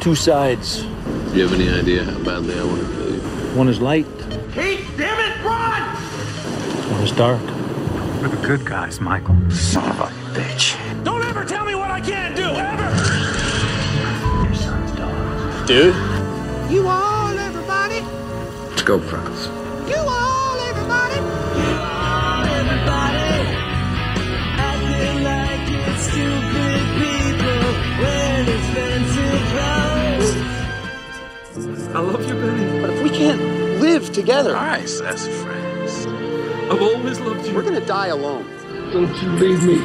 [0.00, 0.82] two sides.
[0.82, 0.88] Do
[1.34, 3.18] you have any idea how badly I want to kill you?
[3.58, 4.06] One is light,
[4.52, 5.82] Pete, damn it, run!
[6.92, 7.42] one is dark.
[8.22, 9.34] We're the good guys, Michael.
[9.50, 10.76] Son of a bitch.
[11.02, 12.84] Don't ever tell me what I can't do, ever!
[14.46, 15.66] Your son's dog.
[15.66, 15.92] Dude,
[16.70, 17.07] You all, everybody.
[17.07, 17.07] Let's
[18.88, 19.48] go, Franz.
[19.90, 21.20] You all, everybody.
[31.94, 32.80] I love you, Benny.
[32.80, 33.40] But if we can't
[33.80, 36.06] live together, Nice as friends.
[36.70, 37.54] I've always loved you.
[37.54, 38.46] we're gonna die alone.
[38.90, 39.82] Don't you leave me.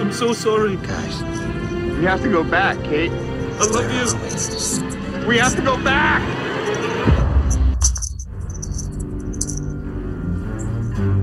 [0.00, 0.76] I'm so sorry.
[0.76, 1.22] Guys,
[1.98, 3.12] We have to go back, Kate.
[3.12, 5.26] I love you.
[5.26, 6.37] We have to go back.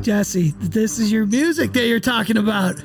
[0.05, 2.75] Jesse, this is your music that you're talking about.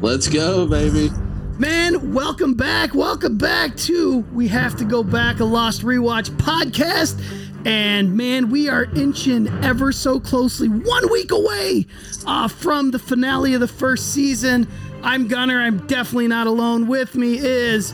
[0.00, 1.10] Let's go, baby.
[1.58, 2.94] Man, welcome back.
[2.94, 7.20] Welcome back to We Have to Go Back, a Lost Rewatch podcast.
[7.66, 11.84] And man, we are inching ever so closely, one week away
[12.28, 14.68] uh, from the finale of the first season.
[15.02, 15.60] I'm Gunner.
[15.60, 16.86] I'm definitely not alone.
[16.86, 17.92] With me is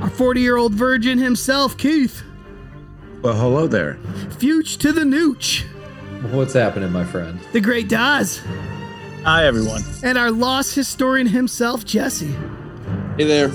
[0.00, 2.22] our 40 year old virgin himself, Keith.
[3.22, 3.98] Well, hello there.
[4.38, 5.64] Fuge to the Nooch,
[6.22, 7.40] What's happening, my friend?
[7.52, 8.42] the great Daz,
[9.24, 9.82] Hi, everyone.
[10.02, 12.34] and our lost historian himself, Jesse.
[13.16, 13.48] Hey there.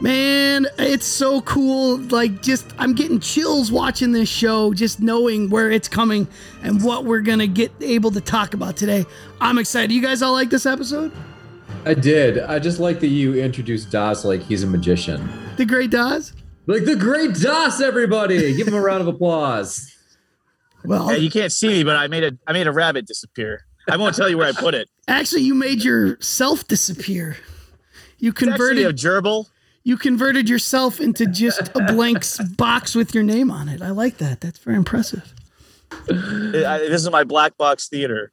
[0.00, 1.96] Man, it's so cool.
[1.98, 6.26] Like, just, I'm getting chills watching this show, just knowing where it's coming
[6.62, 9.06] and what we're going to get able to talk about today.
[9.40, 9.92] I'm excited.
[9.92, 11.10] You guys all like this episode?
[11.86, 12.38] I did.
[12.38, 15.26] I just like that you introduced Das like he's a magician.
[15.56, 16.34] The Great Daz?
[16.66, 18.54] Like the great Das, everybody!
[18.56, 19.93] Give him a round of applause.
[20.84, 23.64] Well, Yeah, you can't see me, but I made a I made a rabbit disappear.
[23.90, 24.88] I won't tell you where I put it.
[25.08, 27.36] actually, you made yourself disappear.
[28.18, 29.46] You It's a converted gerbil.
[29.82, 32.24] you converted yourself into just a blank
[32.56, 33.82] box with your name on it.
[33.82, 34.40] I like that.
[34.40, 35.34] That's very impressive.
[35.92, 38.30] I- I- This is my black box theater.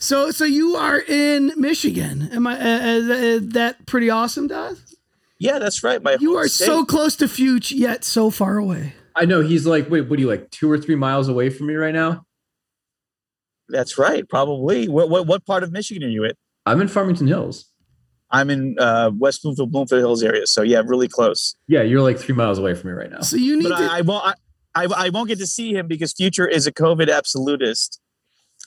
[0.00, 2.28] So, so you are in Michigan.
[2.32, 2.54] Am I?
[2.54, 4.80] Uh, uh, uh, that pretty awesome, Daz?
[5.40, 6.00] Yeah, that's right.
[6.02, 6.66] My You are state.
[6.66, 8.94] so close to Fuge, yet so far away.
[9.18, 11.66] I know he's like, wait, what are you like two or three miles away from
[11.66, 12.24] me right now?
[13.68, 14.26] That's right.
[14.28, 14.88] Probably.
[14.88, 16.32] What, what what part of Michigan are you in?
[16.64, 17.70] I'm in Farmington Hills.
[18.30, 20.46] I'm in uh, West Bloomfield, Bloomfield Hills area.
[20.46, 21.56] So yeah, really close.
[21.66, 23.20] Yeah, you're like three miles away from me right now.
[23.20, 23.84] So you need But to.
[23.84, 24.24] I, I won't.
[24.26, 24.34] I,
[24.74, 28.00] I, I won't get to see him because Future is a COVID absolutist.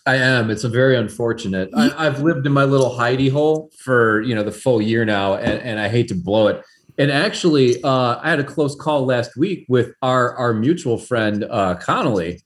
[0.06, 0.50] I am.
[0.50, 1.70] It's a very unfortunate.
[1.76, 5.36] I, I've lived in my little hidey hole for you know the full year now,
[5.36, 6.64] and, and I hate to blow it.
[6.98, 11.46] And actually, uh, I had a close call last week with our our mutual friend
[11.50, 12.42] uh, Connolly.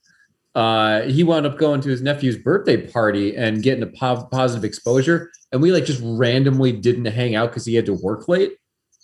[0.53, 4.63] Uh, he wound up going to his nephew's birthday party and getting a po- positive
[4.63, 8.53] exposure, and we like just randomly didn't hang out because he had to work late.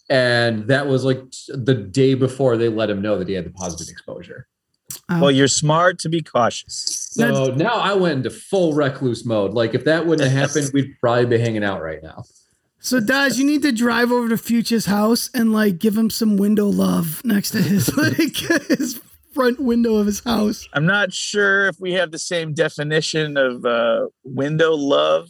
[0.09, 3.51] And that was like the day before they let him know that he had the
[3.51, 4.47] positive exposure.
[5.09, 7.09] Well, you're smart to be cautious.
[7.11, 9.53] So now I went into full recluse mode.
[9.53, 12.23] Like if that wouldn't have happened, we'd probably be hanging out right now.
[12.83, 16.35] So Daz, you need to drive over to Future's house and like give him some
[16.35, 18.35] window love next to his like
[18.67, 18.99] his
[19.33, 20.67] front window of his house.
[20.73, 25.29] I'm not sure if we have the same definition of uh, window love.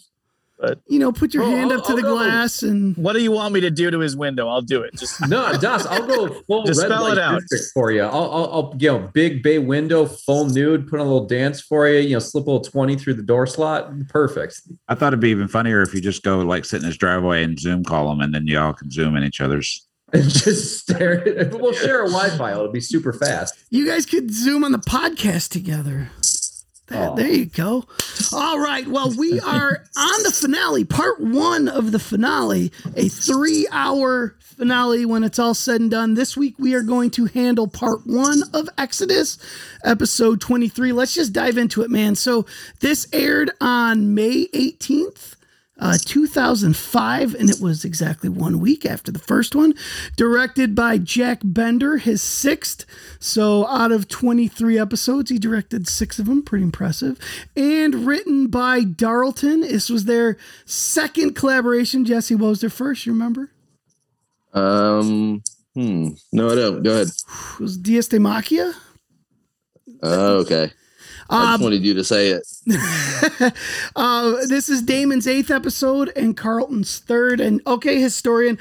[0.87, 2.13] You know, put your Oh, hand I'll- up to I'll the go.
[2.15, 4.47] glass and What do you want me to do to his window?
[4.47, 4.95] I'll do it.
[4.95, 7.41] Just No, Das, I'll go full Just red light it out.
[7.73, 8.03] for you.
[8.03, 11.61] I'll, I'll, I'll, you know, big bay window, full nude, put on a little dance
[11.61, 11.99] for you.
[12.01, 13.91] You know, slip a little twenty through the door slot.
[14.09, 14.61] Perfect.
[14.87, 17.43] I thought it'd be even funnier if you just go like sit in his driveway
[17.43, 19.87] and Zoom call him, and then y'all can Zoom in each other's.
[20.13, 21.25] And just stare.
[21.39, 22.51] At, we'll share a Wi-Fi.
[22.51, 23.55] It'll be super fast.
[23.69, 26.09] you guys could zoom on the podcast together.
[26.91, 27.15] There, Aw.
[27.15, 27.85] there you go.
[28.33, 28.87] All right.
[28.87, 35.05] Well, we are on the finale, part one of the finale, a three hour finale
[35.05, 36.13] when it's all said and done.
[36.15, 39.37] This week, we are going to handle part one of Exodus,
[39.85, 40.91] episode 23.
[40.91, 42.15] Let's just dive into it, man.
[42.15, 42.45] So,
[42.81, 45.35] this aired on May 18th.
[45.81, 49.73] Uh, 2005, and it was exactly one week after the first one.
[50.15, 52.85] Directed by Jack Bender, his sixth.
[53.19, 56.43] So, out of 23 episodes, he directed six of them.
[56.43, 57.17] Pretty impressive.
[57.55, 59.61] And written by Darlton.
[59.61, 62.05] This was their second collaboration.
[62.05, 63.07] Jesse, what was their first?
[63.07, 63.49] You remember?
[64.53, 65.41] Um.
[65.73, 66.09] Hmm.
[66.31, 66.83] No, I don't.
[66.83, 67.07] Go ahead.
[67.07, 68.73] It was Deus Ex Machina.
[70.03, 70.71] Oh, okay.
[71.31, 73.53] I Um, just wanted you to say it.
[73.95, 77.39] uh, this is Damon's eighth episode and Carlton's third.
[77.39, 78.59] And okay, historian,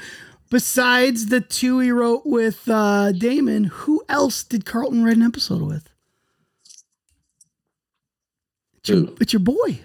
[0.49, 5.61] besides the two he wrote with uh, Damon, who else did Carlton write an episode
[5.61, 5.89] with?
[8.77, 9.79] It's your, it's your boy,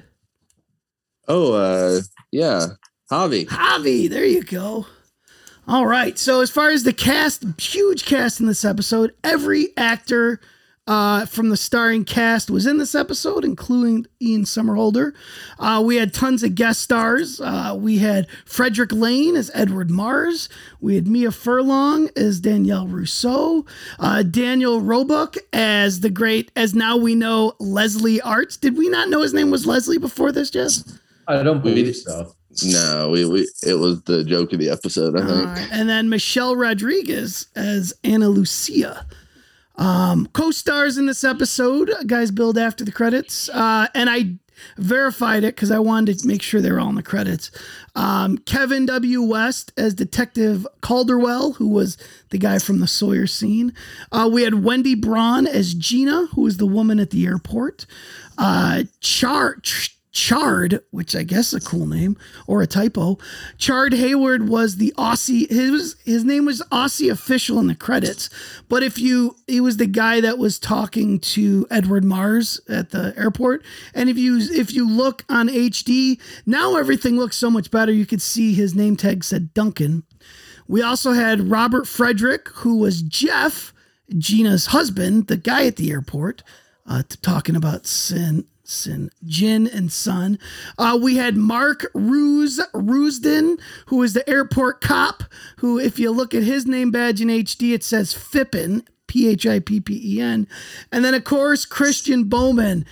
[1.29, 2.01] Oh, uh,
[2.31, 2.67] yeah,
[3.11, 3.47] Javi.
[3.47, 4.09] Javi.
[4.09, 4.87] There you go.
[5.67, 6.17] All right.
[6.17, 10.41] So as far as the cast, huge cast in this episode, every actor
[10.87, 15.13] uh, from the starring cast was in this episode, including Ian Somerhalder.
[15.59, 17.41] Uh, we had tons of guest stars.
[17.41, 20.49] Uh, we had Fredric Lane as Edward Mars.
[20.81, 23.67] We had Mira Furlan as Danielle Rousseau.
[23.99, 28.61] Uh, Daniel Roebuck as the great, as now we know, Leslie Arzt.
[28.61, 30.99] Did we not know his name was Leslie before this, Jess?
[31.27, 32.33] I don't believe so.
[32.65, 35.17] No, we, we it was the joke of the episode.
[35.17, 35.47] I think.
[35.47, 39.05] Alright, And then Michelle Rodriguez as Ana Lucia.
[39.79, 43.49] Um, co-stars in this episode, guys build after the credits.
[43.49, 44.37] Uh, and I
[44.79, 47.51] verified it because I wanted to make sure they were all in the credits.
[47.95, 49.23] Um, Kevin W.
[49.23, 51.99] West as Detective Calderwell, who was
[52.31, 53.75] the guy from the Sawyer scene.
[54.11, 57.87] Uh, we had Wendy Braun as Gina, who was the woman at the airport.
[58.39, 59.57] Uh, Char.
[59.61, 62.17] Ch- Chard, which I guess is a cool name
[62.47, 63.19] or a typo.
[63.59, 65.47] Chard Hayward was the Aussie.
[65.51, 68.31] His his name was Aussie official in the credits,
[68.67, 73.13] but if you he was the guy that was talking to Edward Mars at the
[73.19, 73.63] airport.
[73.93, 77.93] And if you if you look on HD now, everything looks so much better.
[77.93, 80.05] You could see his name tag said Duncan.
[80.67, 83.75] We also had Robert Frederick, who was Jeff,
[84.17, 86.43] Gina's husband, the guy at the airport,
[86.87, 90.39] uh, talking about sin, sin, Jin and Sun.
[90.79, 95.25] Uh, we had Mark Ruse Rusden, who is the airport cop.
[95.59, 99.47] Who, if you look at his name badge in HD, it says Fippen, P H
[99.47, 100.47] I P P E N,
[100.93, 102.85] and then of course Christian Bowman.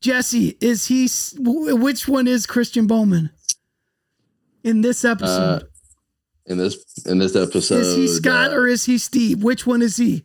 [0.00, 1.08] Jesse, is he?
[1.38, 3.30] Which one is Christian Bowman
[4.62, 5.62] in this episode?
[5.62, 5.66] Uh,
[6.46, 6.76] in this
[7.06, 9.42] in this episode, is he Scott uh, or is he Steve?
[9.42, 10.24] Which one is he?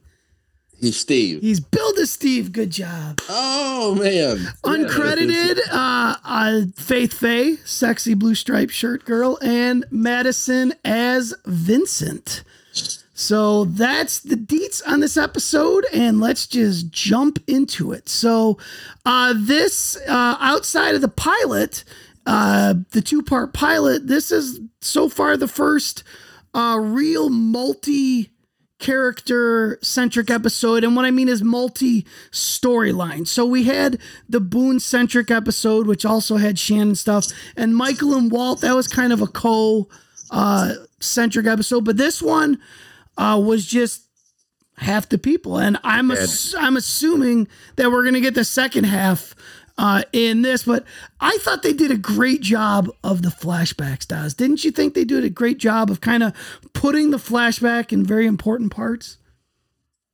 [0.81, 1.41] He's Steve.
[1.41, 2.51] He's Bill to Steve.
[2.51, 3.21] Good job.
[3.29, 11.33] Oh man, Uncredited, uh, uh, Faith Faye, sexy blue striped shirt girl, and Madison as
[11.45, 12.43] Vincent.
[13.13, 18.09] So that's the deets on this episode, and let's just jump into it.
[18.09, 18.57] So,
[19.05, 21.83] uh, this uh, outside of the pilot,
[22.25, 26.03] uh, the two part pilot, this is so far the first
[26.55, 28.30] uh, real multi
[28.81, 30.83] character centric episode.
[30.83, 33.25] And what I mean is multi storyline.
[33.25, 38.29] So we had the Boone centric episode, which also had Shannon stuff, and Michael and
[38.29, 39.87] Walt, that was kind of a co
[40.31, 41.85] uh, centric episode.
[41.85, 42.59] But this one
[43.17, 44.01] uh, was just
[44.77, 45.57] half the people.
[45.57, 49.35] And I'm, ass- I'm assuming that we're going to get the second half.
[49.81, 50.85] Uh, in this, but
[51.19, 54.35] I thought they did a great job of the flashbacks, Daz.
[54.35, 56.33] Didn't you think they did a great job of kind of
[56.73, 59.17] putting the flashback in very important parts?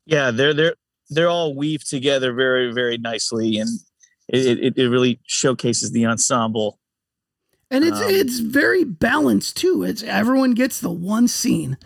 [0.05, 0.75] Yeah, they're they're
[1.09, 3.69] they're all weaved together very very nicely, and
[4.29, 6.79] it it, it really showcases the ensemble.
[7.69, 9.83] And it's Um, it's very balanced too.
[9.83, 11.77] It's everyone gets the one scene.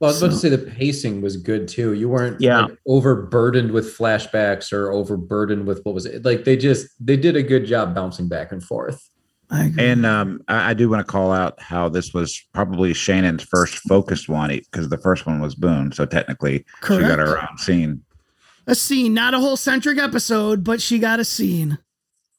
[0.00, 1.92] Well, I was about to say the pacing was good too.
[1.94, 2.62] You weren't Yeah.
[2.62, 6.44] like, overburdened with flashbacks or overburdened with what was it like.
[6.44, 9.08] They just they did a good job bouncing back and forth.
[9.50, 9.84] I agree.
[9.84, 13.76] And um, I, I do want to call out how this was probably Shannon's first
[13.88, 15.92] focused one because the first one was Boone.
[15.92, 17.18] So technically, she got Correct.
[17.20, 18.02] her own scene.
[18.66, 21.78] a scene, not a whole centric episode, but she got a scene.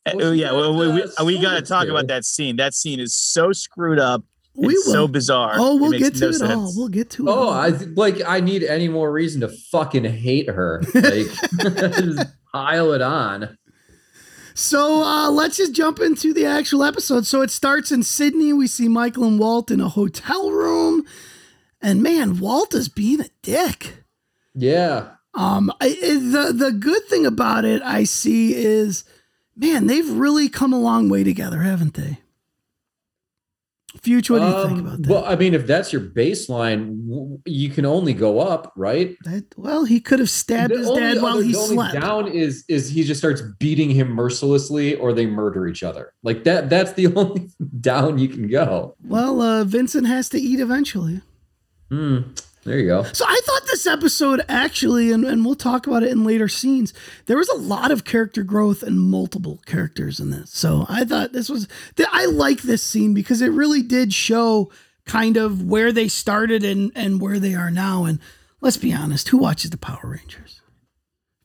[0.06, 1.04] Uh, Well, yeah, well, we, we,
[1.38, 1.92] we got to talk too.
[1.92, 2.58] about that scene.
[2.58, 4.24] That scene is so screwed up.
[4.56, 4.94] We it's will.
[4.94, 5.54] so bizarre.
[5.56, 6.52] oh, we'll get to no it sense.
[6.54, 6.74] all.
[6.76, 7.32] We'll get to it.
[7.32, 7.50] Oh.
[7.50, 10.82] I like I need any more reason to fucking hate her.
[10.94, 11.28] Like
[11.60, 13.58] just pile it on.
[14.54, 17.26] So uh, let's just jump into the actual episode.
[17.26, 18.54] So it starts in Sydney.
[18.54, 21.06] We see Michael and Walt in a hotel room,
[21.82, 24.04] and man, Walt is being a dick.
[24.54, 25.08] Yeah.
[25.34, 29.04] Um, I, I- the the good thing about it I see is,
[29.58, 32.20] man, they've really come a long way together, haven't they?
[34.06, 35.10] Future, what do you think Um, about that?
[35.10, 39.16] Well, I mean, if that's your baseline, you can only go up, right?
[39.26, 41.94] That- well, he could have stabbed The his dad while other- he the only slept.
[42.00, 46.14] down is is he just starts beating him mercilessly, or they murder each other.
[46.24, 46.70] Like that.
[46.70, 47.50] That's the only
[47.82, 48.96] down you can go.
[49.04, 51.22] Well, uh, Vincent has to eat eventually.
[51.92, 52.20] Hmm.
[52.66, 53.04] There you go.
[53.04, 56.94] So I thought this episode actually, and, and we'll talk about it in later scenes,
[57.28, 60.50] there was a lot of character growth and multiple characters in this.
[60.52, 64.72] So I thought this was, th- I like this scene because it really did show
[65.06, 68.06] kind of where they started and, and where they are now.
[68.06, 68.20] And
[68.62, 70.62] let's be honest, who watches the Power Rangers?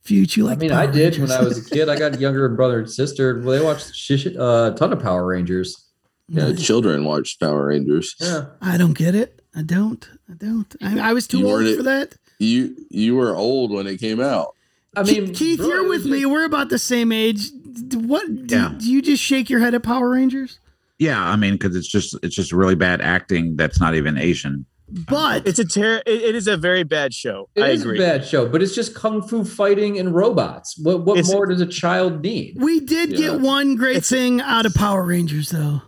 [0.00, 1.90] Future, like I mean, the I Power did when I was a kid.
[1.90, 3.38] I got a younger brother and sister.
[3.38, 5.86] Well, they watched shish, uh, a ton of Power Rangers.
[6.28, 8.14] Yeah, children watched Power Rangers.
[8.18, 8.46] Yeah.
[8.62, 9.39] I don't get it.
[9.54, 10.08] I don't.
[10.30, 10.76] I don't.
[10.82, 12.14] I, I was too old weren't- for that.
[12.38, 14.54] You you were old when it came out.
[14.96, 16.24] I mean, Keith, bro, you're with was me.
[16.26, 17.50] We're about the same age.
[17.92, 18.46] what?
[18.46, 18.74] Do, Yeah.
[18.78, 20.58] do you just shake your head at Power Rangers?
[20.98, 23.56] Yeah, I mean, because it's just it's just really bad acting.
[23.56, 24.66] That's not even Asian.
[24.88, 27.48] But it's a ter- it, it is a very bad show.
[27.54, 27.98] It I is agree.
[27.98, 30.76] a bad show, but it's just kung fu fighting and robots.
[30.82, 32.56] What what It's- more does a child need?
[32.58, 33.18] we did Yeah.
[33.32, 35.82] get one great thing out of Power Rangers, though.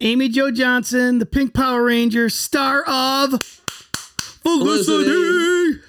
[0.00, 3.42] Amy Jo Johnson, the Pink Power Ranger, star of
[4.42, 5.80] Felicity.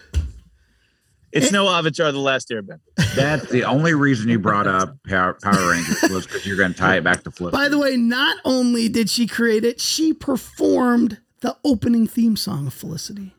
[1.32, 2.80] It's no Avatar: The Last Airbender.
[3.16, 6.78] That's the only reason you brought up Power, Power Rangers was because you're going to
[6.80, 7.52] tie it back to Flip.
[7.54, 12.66] By the way, not only did she create it, she performed the opening theme song
[12.66, 13.36] of Felicity.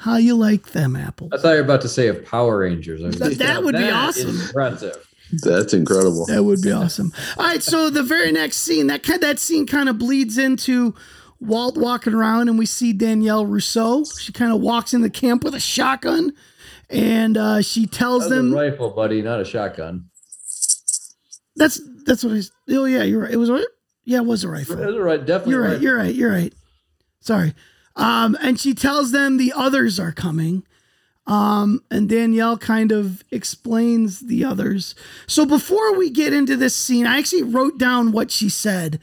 [0.00, 1.30] How you like them apples?
[1.32, 3.00] I thought you were about to say of Power Rangers.
[3.00, 4.38] I mean, That- that would be awesome.
[4.38, 5.08] Impressive.
[5.42, 6.26] That's incredible.
[6.26, 7.12] That would be awesome.
[7.38, 10.94] All right, so the very next scene, that kind that scene kind of bleeds into
[11.40, 14.04] Walt walking around, and we see Danielle Rousseau.
[14.04, 16.32] She kind of walks in the camp with a shotgun,
[16.90, 20.06] and uh, she tells them a rifle, buddy, not a shotgun.
[21.56, 22.50] that's that's what he's.
[22.70, 23.32] Oh yeah, you're right.
[23.32, 23.64] It was a
[24.04, 24.76] yeah, it was a That rifle.
[24.76, 25.52] was a right, definitely.
[25.52, 25.70] You're a right.
[25.72, 25.82] rifle.
[25.84, 26.14] You're right.
[26.14, 26.54] You're right.
[27.20, 27.54] Sorry.
[27.96, 30.64] Um, and she tells them the others are coming.
[31.26, 34.94] Um, and Danielle kind of explains the others.
[35.26, 39.00] So before we get into this scene, I actually wrote down what she said.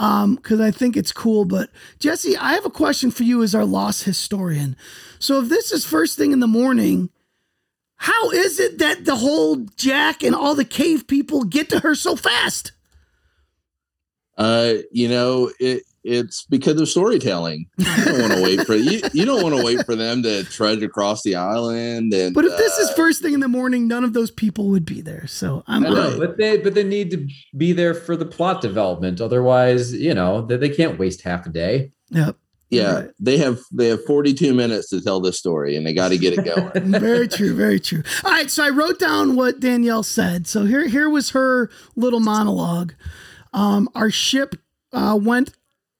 [0.00, 1.44] Um, because I think it's cool.
[1.44, 4.76] But Jesse, I have a question for you as our lost historian.
[5.18, 7.10] So if this is first thing in the morning,
[7.96, 11.96] how is it that the whole Jack and all the cave people get to her
[11.96, 12.70] so fast?
[14.36, 17.66] Uh, you know, it it's because of storytelling.
[17.76, 19.00] You don't want to wait for you.
[19.12, 22.12] You don't want to wait for them to trudge across the island.
[22.14, 24.68] And But if this is uh, first thing in the morning, none of those people
[24.68, 25.26] would be there.
[25.26, 28.60] So I'm I know, but they but they need to be there for the plot
[28.60, 29.20] development.
[29.20, 31.92] Otherwise, you know, they, they can't waste half a day.
[32.10, 32.36] Yep.
[32.70, 33.10] yeah, Right.
[33.20, 36.38] they have they have 42 minutes to tell this story, and they got to get
[36.38, 36.92] it going.
[37.00, 37.54] Very true.
[37.54, 38.02] Very true.
[38.24, 38.50] All right.
[38.50, 40.46] So I wrote down what Danielle said.
[40.46, 42.94] So here, here was her little monologue.
[43.52, 44.54] Um, our ship
[44.92, 45.52] uh, went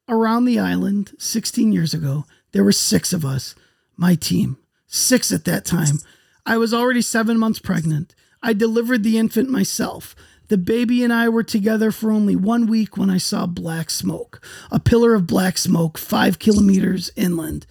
[0.08, 2.24] around the island 16 years ago.
[2.52, 3.54] There were six of us,
[3.96, 5.98] my team, six at that time.
[6.46, 8.14] I was already seven months pregnant.
[8.42, 10.14] I delivered the infant myself.
[10.48, 14.42] The baby and I were together for only one week when I saw black smoke,
[14.70, 17.66] a pillar of black smoke five kilometers inland.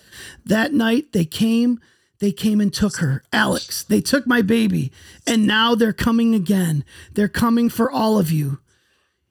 [0.46, 1.80] That night they came,
[2.20, 3.84] they came and took her, Alex.
[3.84, 4.92] They took my baby,
[5.26, 6.86] and now they're coming again.
[7.14, 8.60] They're coming for all of you.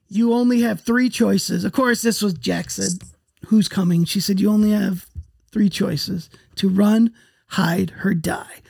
[0.08, 1.64] You only have three choices.
[1.64, 3.02] Of course, this was Jack said,
[3.46, 4.04] Who's coming?
[4.04, 5.06] She said, You only have
[5.52, 7.12] three choices to run,
[7.48, 8.62] hide, or die.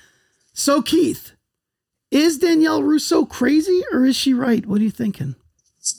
[0.52, 1.32] So, Keith,
[2.10, 4.64] is Danielle Rousseau crazy or is she right?
[4.64, 5.34] What are you thinking?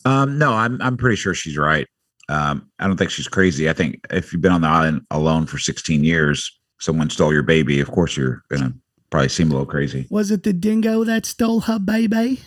[0.06, 1.88] Um, no, I'm I'm pretty sure she's right.
[2.30, 3.70] Um, I don't think she's crazy.
[3.70, 7.44] I think if you've been on the island alone for 16 years, someone stole your
[7.44, 7.80] baby.
[7.80, 8.74] Of course, you're gonna
[9.10, 10.08] probably seem a little crazy.
[10.10, 12.42] Was it the dingo that stole her baby?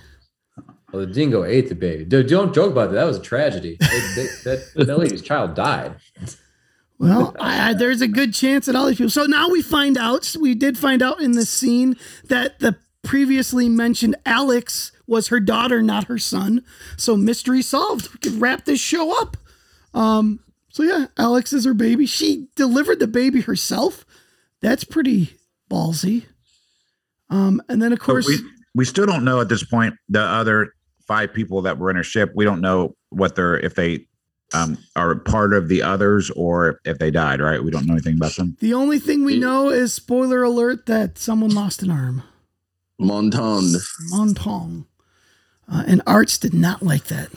[0.93, 2.05] Well, the dingo ate the baby.
[2.05, 2.97] Dude, don't joke about that.
[2.97, 3.77] That was a tragedy.
[3.81, 5.97] They- they- that, that lady's child died.
[6.99, 9.11] Well, I, I, there's a good chance that all these people.
[9.11, 10.35] So now we find out.
[10.39, 15.81] We did find out in this scene that the previously mentioned Alex was her daughter,
[15.81, 16.63] not her son.
[16.99, 18.13] So mystery solved.
[18.13, 19.37] We could wrap this show up.
[19.95, 20.41] Um.
[20.73, 22.05] So yeah, Alex is her baby.
[22.07, 24.05] She delivered the baby herself.
[24.61, 25.31] That's pretty
[25.71, 26.27] ballsy.
[27.31, 27.63] Um.
[27.69, 28.39] And then of course, we
[28.75, 30.75] we still don't know at this point the other
[31.11, 32.31] five people that were in her ship.
[32.37, 34.07] We don't know what they're if they
[34.55, 37.41] um, are part of the others or if they died.
[37.41, 37.63] Right?
[37.63, 38.57] We don't know anything about them.
[38.61, 42.23] the only thing we know is spoiler alert that someone lost an arm.
[43.01, 43.75] Montand.
[44.13, 44.85] Montong.
[45.73, 47.29] Uh, and Arzt did not like that.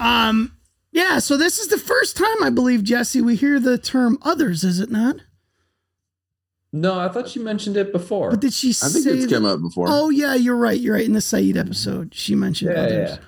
[0.00, 0.52] Um,
[0.90, 4.64] yeah, so this is the first time I believe, Jesse, we hear the term others,
[4.64, 5.16] is it not?
[6.72, 8.30] No, I thought she mentioned it before.
[8.30, 9.86] But did she I think it's that- come up before.
[9.88, 10.78] Oh yeah, you're right.
[10.78, 11.04] You're right.
[11.06, 13.10] In the Sayid episode, she mentioned Yeah, others.
[13.10, 13.18] yeah.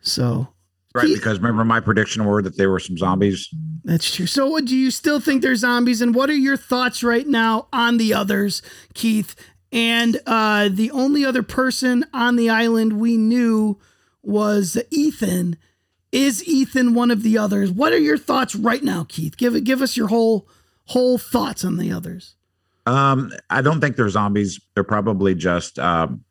[0.00, 0.48] So
[0.94, 1.06] Right?
[1.08, 3.48] He- because remember my prediction were that there were some zombies.
[3.84, 4.26] that's true.
[4.26, 6.00] So what do you still think they're zombies?
[6.00, 8.62] And what are your thoughts right now on the others,
[8.94, 9.34] Keith?
[9.70, 13.78] And uh, the only other person on the island we knew
[14.22, 15.56] was Ethan.
[16.10, 17.70] Is Ethan one of the others?
[17.70, 19.36] What are your thoughts right now, Keith?
[19.36, 19.64] Give it.
[19.64, 20.48] Give us your whole
[20.88, 22.34] whole thoughts on the others.
[22.86, 24.60] Um, I don't think they're zombies.
[24.74, 26.24] They're probably just um,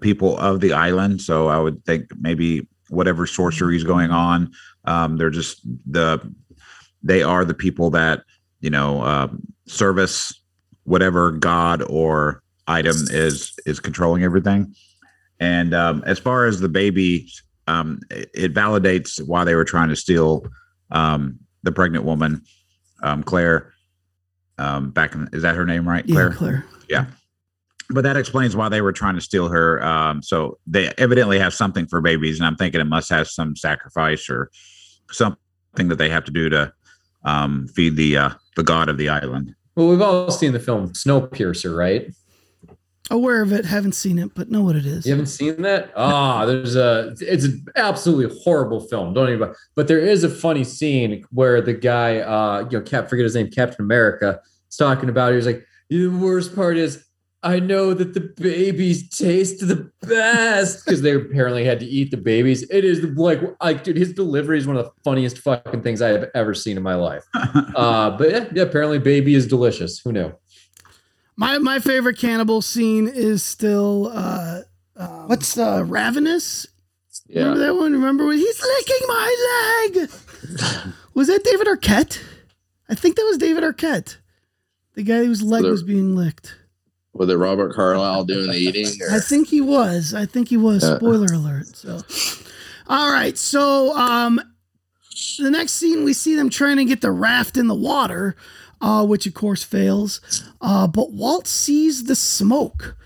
[0.00, 1.20] people of the island.
[1.20, 4.52] So I would think maybe whatever sorcery is going on,
[4.86, 6.20] um, they're just the
[7.02, 8.22] they are the people that
[8.60, 10.32] you know um, service
[10.84, 14.74] whatever god or item is is controlling everything.
[15.38, 17.28] And um, as far as the baby,
[17.66, 20.46] um, it, it validates why they were trying to steal
[20.92, 22.42] um, the pregnant woman,
[23.02, 23.71] um, Claire.
[24.58, 26.30] Um, back in is that her name right, Claire?
[26.30, 26.64] Yeah, Claire.
[26.88, 27.06] Yeah.
[27.90, 29.82] but that explains why they were trying to steal her.
[29.82, 33.56] Um, so they evidently have something for babies, and I'm thinking it must have some
[33.56, 34.50] sacrifice or
[35.10, 36.72] something that they have to do to
[37.24, 39.54] um, feed the uh, the god of the island.
[39.74, 42.12] Well, we've all seen the film Snowpiercer, right?
[43.10, 45.04] Aware of it, haven't seen it, but know what it is.
[45.04, 45.92] You haven't seen that?
[45.96, 47.14] Ah, there's a.
[47.20, 49.12] It's an absolutely horrible film.
[49.12, 49.52] Don't even.
[49.74, 53.34] But there is a funny scene where the guy, uh, you know, Cap, forget his
[53.34, 54.40] name, Captain America,
[54.70, 55.30] is talking about.
[55.30, 57.04] He was like, the worst part is
[57.44, 62.16] I know that the babies taste the best because they apparently had to eat the
[62.16, 62.62] babies.
[62.70, 66.10] It is like, like, dude, his delivery is one of the funniest fucking things I
[66.10, 67.24] have ever seen in my life.
[67.34, 69.98] uh, but yeah, yeah, apparently, baby is delicious.
[69.98, 70.32] Who knew?
[71.36, 74.62] My my favorite cannibal scene is still uh,
[74.96, 76.66] uh what's uh Ravenous?
[77.26, 77.42] Yeah.
[77.44, 77.92] Remember that one?
[77.92, 80.10] Remember when he's licking my leg?
[81.14, 82.22] was that David Arquette?
[82.88, 84.16] I think that was David Arquette,
[84.94, 86.56] the guy whose leg was being licked.
[87.14, 88.86] Was it Robert Carlyle doing the eating?
[89.10, 90.14] I think he was.
[90.14, 90.82] I think he was.
[90.82, 90.96] Yeah.
[90.96, 91.76] Spoiler alert.
[91.76, 92.00] So,
[92.86, 93.36] all right.
[93.36, 94.40] So, um,
[95.38, 98.34] the next scene we see them trying to get the raft in the water,
[98.82, 100.20] uh, which of course fails.
[100.60, 102.96] Uh, but Walt sees the smoke,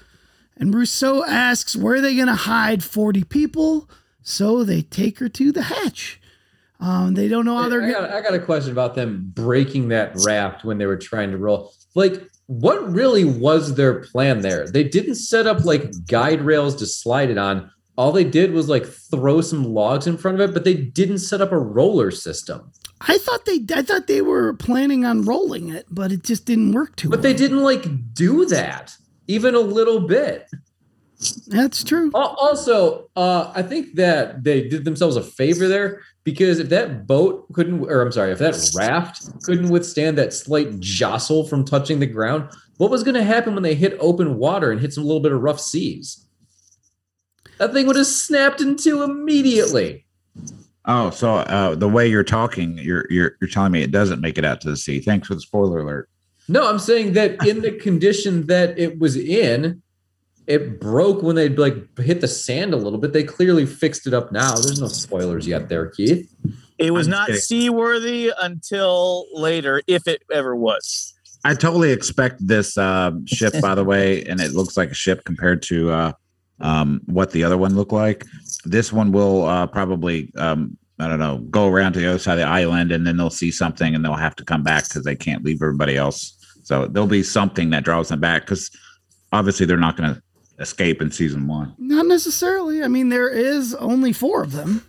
[0.56, 3.88] and Rousseau asks where are they going to hide forty people.
[4.22, 6.20] So they take her to the hatch.
[6.80, 7.84] Um, they don't know how they're.
[7.84, 11.30] I got, I got a question about them breaking that raft when they were trying
[11.30, 11.72] to roll.
[11.94, 14.66] Like, what really was their plan there?
[14.66, 17.70] They didn't set up like guide rails to slide it on.
[17.96, 21.18] All they did was like throw some logs in front of it, but they didn't
[21.18, 22.70] set up a roller system.
[23.00, 23.60] I thought they.
[23.74, 27.10] I thought they were planning on rolling it, but it just didn't work too.
[27.10, 28.96] But they didn't like do that
[29.28, 30.48] even a little bit.
[31.46, 32.10] That's true.
[32.14, 37.50] Also, uh, I think that they did themselves a favor there because if that boat
[37.54, 42.06] couldn't, or I'm sorry, if that raft couldn't withstand that slight jostle from touching the
[42.06, 45.20] ground, what was going to happen when they hit open water and hit some little
[45.20, 46.26] bit of rough seas?
[47.58, 50.05] That thing would have snapped in two immediately.
[50.86, 54.38] Oh, so uh, the way you're talking, you're you're you're telling me it doesn't make
[54.38, 55.00] it out to the sea.
[55.00, 56.08] Thanks for the spoiler alert.
[56.48, 59.82] No, I'm saying that in the condition that it was in,
[60.46, 63.12] it broke when they like hit the sand a little bit.
[63.12, 64.54] They clearly fixed it up now.
[64.54, 66.32] There's no spoilers yet there, Keith.
[66.78, 67.40] It was I'm not kidding.
[67.40, 71.14] seaworthy until later, if it ever was.
[71.44, 75.24] I totally expect this um, ship, by the way, and it looks like a ship
[75.24, 76.12] compared to uh,
[76.60, 78.24] um, what the other one looked like.
[78.70, 82.34] This one will uh, probably, um, I don't know, go around to the other side
[82.34, 85.04] of the island, and then they'll see something, and they'll have to come back because
[85.04, 86.32] they can't leave everybody else.
[86.62, 88.70] So there'll be something that draws them back because
[89.32, 90.22] obviously they're not going to
[90.58, 91.74] escape in season one.
[91.78, 92.82] Not necessarily.
[92.82, 94.84] I mean, there is only four of them.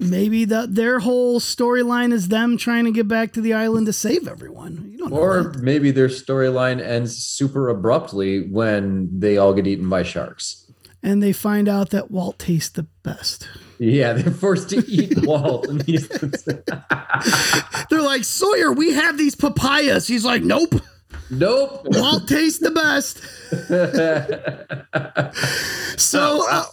[0.00, 3.92] Maybe the their whole storyline is them trying to get back to the island to
[3.92, 4.90] save everyone.
[4.92, 5.16] You don't know.
[5.16, 10.67] Or maybe their storyline ends super abruptly when they all get eaten by sharks.
[11.02, 13.48] And they find out that Walt tastes the best.
[13.78, 15.68] Yeah, they're forced to eat Walt.
[17.90, 20.08] They're like, Sawyer, we have these papayas.
[20.08, 20.74] He's like, nope.
[21.30, 21.86] nope.
[21.86, 23.20] Walt tastes the best.
[25.98, 26.64] So, uh,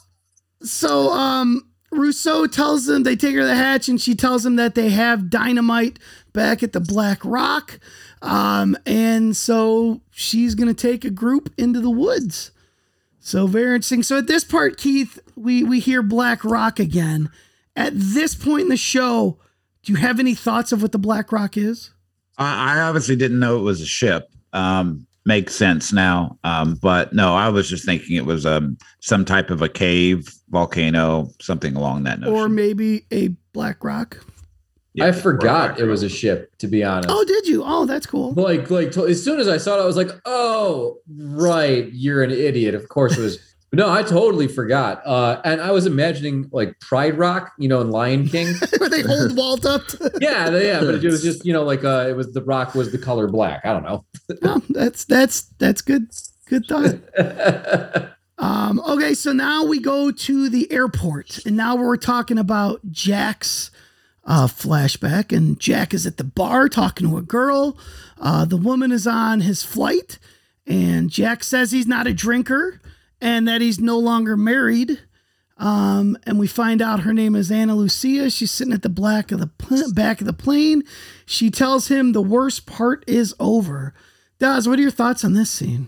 [0.62, 4.56] so um, Rousseau tells them they take her to the hatch, and she tells them
[4.58, 5.98] that they have dynamite
[6.32, 7.80] back at the Black Rock,
[8.22, 12.52] um, and so she's gonna take a group into the woods.
[13.26, 14.04] So very interesting.
[14.04, 17.32] So at this part, Keith, we we hear Black Rock again.
[17.76, 19.40] At this point in the show,
[19.82, 21.90] do you have any thoughts of what the Black Rock is?
[22.38, 24.30] I, I obviously didn't know it was a ship.
[24.54, 26.38] Um, makes sense now.
[26.44, 30.32] Um, but no, I was just thinking it was um, some type of a cave,
[30.50, 32.36] volcano, something along that notion.
[32.36, 34.24] Or maybe a Black Rock?
[35.02, 37.10] I forgot it was a ship, to be honest.
[37.12, 37.64] Oh, did you?
[37.66, 38.34] Oh, that's cool.
[38.34, 42.24] Like, like to- as soon as I saw it, I was like, "Oh, right, you're
[42.24, 43.40] an idiot." Of course, it was.
[43.74, 45.02] No, I totally forgot.
[45.06, 48.56] Uh, and I was imagining like Pride Rock, you know, in Lion King.
[48.78, 49.86] Where they hold Walt up.
[49.88, 52.74] To- yeah, yeah, but it was just you know like uh, it was the rock
[52.74, 53.66] was the color black.
[53.66, 54.06] I don't know.
[54.42, 56.08] No, that's that's that's good.
[56.48, 58.12] Good thought.
[58.38, 63.72] Um, okay, so now we go to the airport, and now we're talking about Jack's
[64.26, 65.36] uh, flashback.
[65.36, 67.78] And Jack is at the bar talking to a girl.
[68.20, 70.20] Uh, the woman is on his flight,
[70.66, 72.82] and Jack says he's not a drinker
[73.22, 75.00] and that he's no longer married.
[75.58, 78.30] Um, and we find out her name is Ana Lucia.
[78.30, 80.84] She's sitting at the back of the pl- back of the plane.
[81.26, 83.94] She tells him the worst part is over.
[84.38, 85.88] Daz, what are your thoughts on this scene?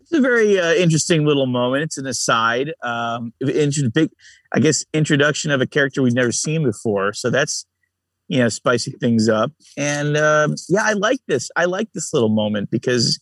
[0.00, 1.82] It's a very uh, interesting little moment.
[1.82, 2.72] It's an aside.
[2.80, 4.10] Um, big,
[4.52, 7.12] I guess, introduction of a character we've never seen before.
[7.12, 7.66] So that's,
[8.28, 9.52] you know, spicing things up.
[9.76, 11.50] And um, yeah, I like this.
[11.56, 13.20] I like this little moment because,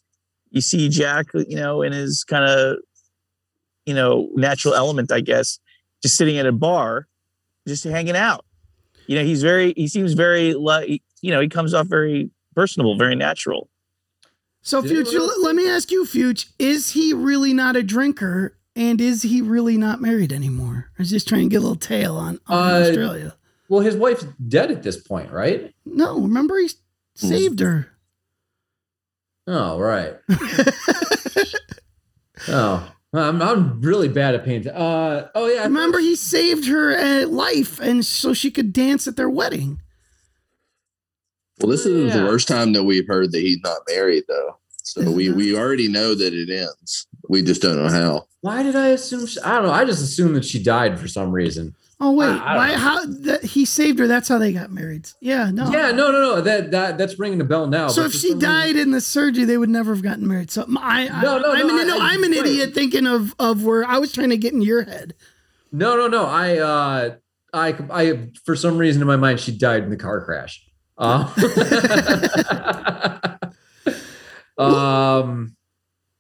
[0.51, 2.77] you see Jack, you know, in his kind of,
[3.87, 5.59] you know, natural element, I guess,
[6.01, 7.09] just sitting at a bar,
[7.67, 8.45] just hanging out.
[9.09, 12.97] You know, he's very, he seems very, like, you know, he comes off very personable,
[12.97, 13.69] very natural.
[14.63, 18.57] So, Future, let me ask you, Future, is he really not a drinker?
[18.77, 20.91] And is he really not married anymore?
[20.99, 23.37] I was just trying to get a little tail on, on Uh, Australia.
[23.69, 25.73] Well, his wife's dead at this point, right?
[25.87, 26.71] No, remember he
[27.15, 27.89] saved her.
[29.47, 30.17] Oh, right.
[32.49, 34.73] oh, I'm, I'm really bad at painting.
[34.73, 35.63] Uh, oh yeah.
[35.65, 39.81] Remember he saved her uh, life, and so she could dance at their wedding.
[41.61, 42.25] Well, this is the Yeah.
[42.25, 44.57] worst time that we've heard that he's not married, though.
[44.83, 47.07] So we we already know that it ends.
[47.29, 48.27] We just don't know how.
[48.41, 49.27] Why did I assume?
[49.27, 49.73] She, I don't know.
[49.73, 51.75] I just assumed that she died for some reason.
[52.01, 52.69] Oh wait, I- I why?
[52.73, 52.79] know.
[52.79, 54.07] How that he saved her?
[54.07, 55.09] That's how they got married.
[55.21, 55.71] Yeah, no.
[55.71, 56.41] Yeah, no, no, no.
[56.43, 57.89] That that that's ringing a bell now.
[57.89, 60.51] So if she some reason- died in the surgery, they would never have gotten married.
[60.51, 62.41] So I, I No, no, I'm no, an, no, I- I'm an right.
[62.41, 65.15] idiot thinking of of where I was trying to get in your head.
[65.73, 66.27] No, no, no.
[66.27, 67.15] I, uh,
[67.53, 70.65] I, I, for some reason in my mind, she died in the car crash.
[70.99, 71.33] Uh,
[74.59, 75.54] um,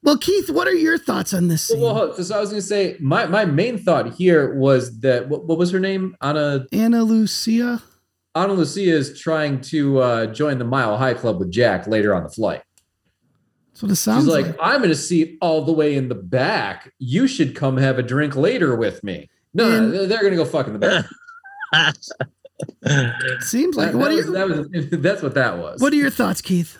[0.04, 1.80] Well, Keith, what are your thoughts on this scene?
[1.80, 5.46] well, so I was going to say my my main thought here was that what,
[5.46, 6.14] what was her name?
[6.20, 7.82] Ana Ana Lucia.
[8.34, 12.22] Ana Lucia is trying to uh, join the Mile High Club with Jack later on
[12.22, 12.62] the flight.
[13.72, 14.56] That's what it sounds She's like, like.
[14.60, 16.92] I'm going to seat all the way in the back.
[16.98, 19.28] You should come have a drink later with me.
[19.54, 21.06] No, no, And- they're- they're going to go fuck in the back.
[23.40, 23.92] Seems like.
[23.92, 25.80] That- what that are was- that was that's what that was.
[25.80, 26.76] What are your thoughts, Keith?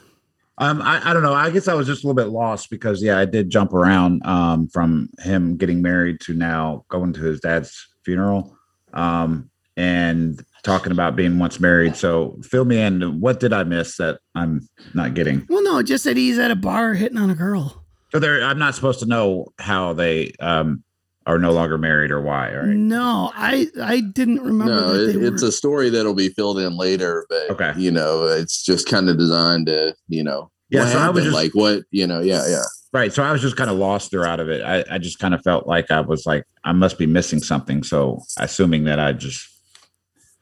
[0.58, 1.34] Um, I, I don't know.
[1.34, 4.24] I guess I was just a little bit lost because yeah, I did jump around
[4.24, 8.56] um, from him getting married to now going to his dad's funeral
[8.92, 11.96] um, and talking about being once married.
[11.96, 13.20] So fill me in.
[13.20, 15.44] What did I miss that I'm not getting?
[15.48, 17.84] Well, no, just that he's at a bar hitting on a girl.
[18.12, 20.84] So there, I'm not supposed to know how they um,
[21.26, 22.54] are no longer married or why.
[22.54, 22.66] Right?
[22.68, 25.48] No, I I didn't remember No, that it, it's were.
[25.48, 27.72] a story that'll be filled in later, but Okay.
[27.78, 31.34] you know, it's just kind of designed to, you know, Yeah, so I was just-
[31.34, 32.62] like what, you know, yeah, yeah.
[32.92, 33.12] Right.
[33.12, 34.62] So I was just kind of lost throughout of it.
[34.62, 37.82] I, I just kind of felt like I was like, I must be missing something.
[37.82, 39.44] So assuming that I just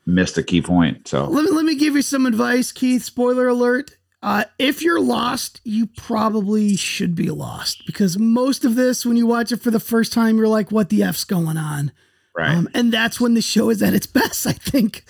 [0.05, 1.09] missed a key point.
[1.09, 3.05] So let me let me give you some advice, Keith.
[3.05, 3.97] Spoiler alert.
[4.23, 9.27] Uh, if you're lost, you probably should be lost because most of this, when you
[9.27, 11.91] watch it for the first time, you're like, "What the f's going on?"
[12.37, 12.57] right.
[12.57, 14.47] Um, and that's when the show is at its best.
[14.47, 15.05] I think.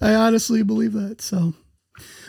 [0.00, 1.20] I honestly believe that.
[1.20, 1.54] So,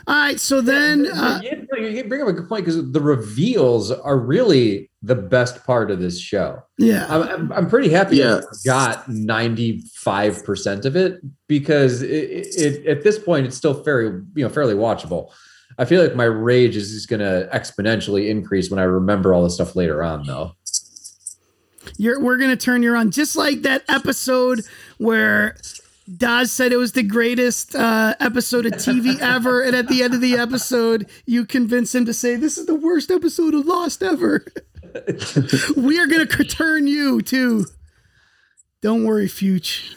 [0.08, 0.40] all right.
[0.40, 4.92] So then, uh, you, you bring up a good point because the reveals are really
[5.02, 6.64] the best part of this show.
[6.78, 8.38] yeah, I'm, I'm, I'm pretty happy Yeah.
[8.38, 14.44] I got 95% of it because it, it, at this point it's still fairly you
[14.44, 15.32] know fairly watchable.
[15.78, 19.44] I feel like my rage is just going to exponentially increase when I remember all
[19.44, 20.56] the stuff later on though.
[21.98, 24.62] you're we're gonna turn you on, just like that episode
[24.98, 25.56] where.
[26.18, 30.14] Daz said it was the greatest uh, episode of TV ever, and at the end
[30.14, 34.04] of the episode, you convince him to say, "This is the worst episode of Lost
[34.04, 34.46] ever."
[35.78, 37.68] we are gonna turn you too.
[38.82, 39.96] Don't worry, Fuge.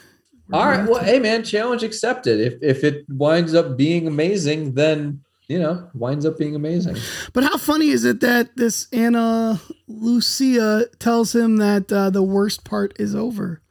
[0.53, 2.39] All right, well hey man, challenge accepted.
[2.39, 6.97] If if it winds up being amazing then you know, winds up being amazing.
[7.33, 12.65] But how funny is it that this Ana Lucia tells him that uh, the worst
[12.65, 13.63] part is over?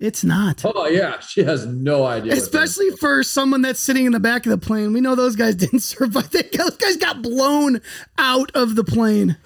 [0.00, 0.62] It's not.
[0.64, 2.30] Oh yeah, she has no idea.
[2.32, 2.42] what that is.
[2.42, 4.92] Especially for someone that's sitting in the back of the plane.
[4.92, 6.30] We know those guys didn't survive.
[6.30, 7.80] They, those guys got blown
[8.18, 9.36] out of the plane.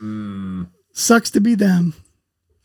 [0.00, 1.94] Mm, Sucks to be them.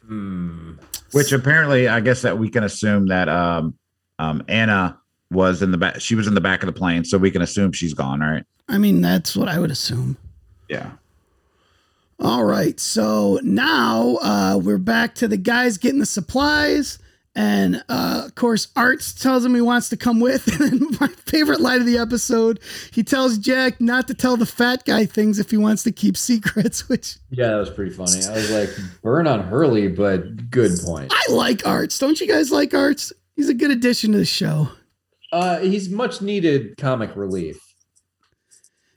[0.07, 0.77] mm.
[1.13, 3.75] Which apparently, I guess that we can assume that um,
[4.19, 4.99] um, Ana
[5.31, 5.99] was in the back.
[6.01, 8.43] She was in the back of the plane, so we can assume she's gone, right?
[8.67, 10.17] I mean, that's what I would assume.
[10.69, 10.91] Yeah.
[12.19, 12.79] All right.
[12.79, 16.99] So now uh, we're back to the guys getting the supplies.
[17.33, 20.47] And uh, of course, Arzt tells him he wants to come with.
[20.61, 22.59] And my favorite line of the episode,
[22.91, 26.15] he tells Jack not to tell the fat guy things if he wants to keep
[26.15, 28.23] secrets, which Yeah, that was pretty funny.
[28.25, 28.69] I was like,
[29.01, 31.11] burn on Hurley, but good point.
[31.11, 31.99] I like Arzt.
[31.99, 33.13] Don't you guys like Arzt?
[33.35, 34.69] He's a good addition to the show.
[35.31, 37.57] Uh, he's much needed comic relief.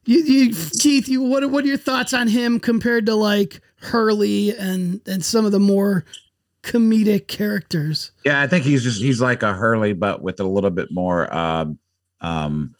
[0.07, 3.61] You, you, Keith, you, what, are- what are your thoughts on him compared to like
[3.77, 6.05] Hurley and, and some of the more
[6.63, 8.11] comedic characters?
[8.25, 11.33] Yeah, I think he's just he's like a Hurley, but with a little bit more
[11.35, 11.79] um
[12.21, 12.75] um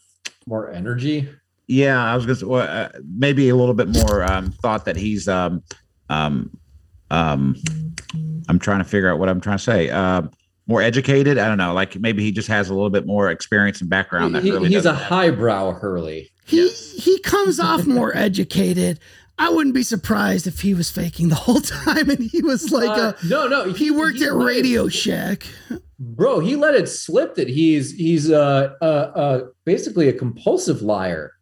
[0.47, 1.29] More energy.
[1.67, 4.97] yeah, I was gonna say well, uh, maybe a little bit more um thought that
[4.97, 5.63] he's um
[6.11, 6.59] um
[7.11, 7.57] um
[8.49, 9.89] I'm trying to figure out what I'm trying to say.
[9.91, 10.31] Um
[10.67, 11.37] more educated.
[11.39, 11.73] I don't know.
[11.75, 14.69] Like maybe he just has a little bit more experience and background that He- Hurley
[14.69, 15.09] he's a doesn't have.
[15.09, 16.31] highbrow Hurley.
[16.47, 18.99] He he comes off more educated.
[19.37, 22.89] I wouldn't be surprised if he was faking the whole time and he was like
[22.89, 25.47] Uh, a no, no, he, worked at let it- Radio Shack.
[25.99, 26.39] bro.
[26.41, 31.33] He let it slip that he's he's uh uh, uh basically a compulsive liar.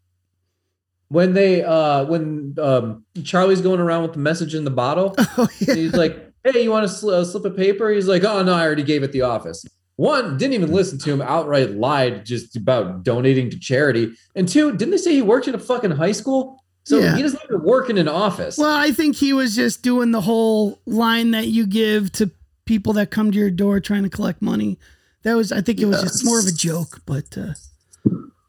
[1.09, 5.47] When they uh when um Charlie's going around with the message in the bottle, Oh
[5.61, 5.75] yeah.
[5.75, 8.53] he's like, "Hey, you want to sl- uh, slip of paper?" He's like, "Oh no,
[8.55, 9.65] I already gave it the office."
[9.97, 11.21] One didn't even listen to him.
[11.23, 14.13] Outright lied just about donating to charity.
[14.35, 16.63] And two, didn't they say he worked in a fucking high school?
[16.85, 17.15] So Yeah.
[17.15, 18.57] he doesn't even work in an office.
[18.59, 22.31] Well, I think he was just doing the whole line that you give to
[22.65, 24.79] people that come to your door trying to collect money.
[25.23, 27.53] That was I think it was just more of a joke, but uh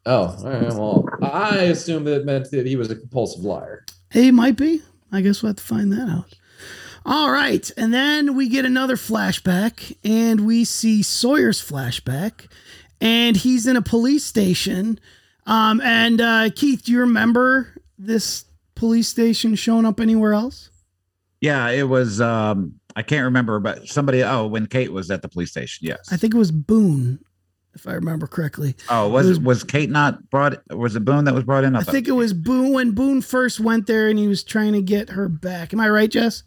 [0.06, 0.74] Oh, all right.
[0.74, 3.86] Well, I assume that meant that he was a compulsive liar.
[4.12, 4.82] He might be.
[5.12, 6.34] I guess we'll have to find that out.
[7.06, 7.70] All right.
[7.78, 12.48] And then we get another flashback, and we see Sawyer's flashback,
[13.02, 15.00] and he's in a police station.
[15.46, 20.70] Um, and uh, Keith, do you remember this police station showing up anywhere else?
[21.42, 22.22] Yeah, it was.
[22.22, 24.24] um I can't remember, but somebody.
[24.24, 25.88] Oh, when Kate was at the police station.
[25.88, 26.10] Yes.
[26.12, 27.20] I think it was Boone,
[27.74, 28.76] if I remember correctly.
[28.88, 30.62] Oh, was It was- was Kate not brought?
[30.70, 31.76] Was it Boone that was brought in?
[31.76, 34.74] I thought- think it was Boone when Boone first went there and he was trying
[34.74, 35.74] to get her back.
[35.74, 36.44] Am I right, Jess?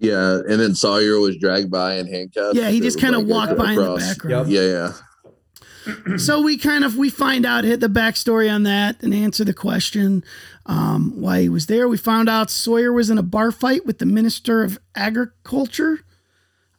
[0.00, 2.56] Yeah, and then Sawyer was dragged by and handcuffed.
[2.56, 4.08] Yeah, he just kinda like walked by in the across.
[4.08, 4.50] background.
[4.50, 6.16] Yeah, yeah.
[6.18, 9.54] so we kind of we find out hit the backstory on that and answer the
[9.54, 10.22] question
[10.66, 11.88] um, why he was there.
[11.88, 16.00] We found out Sawyer was in a bar fight with the Minister of Agriculture.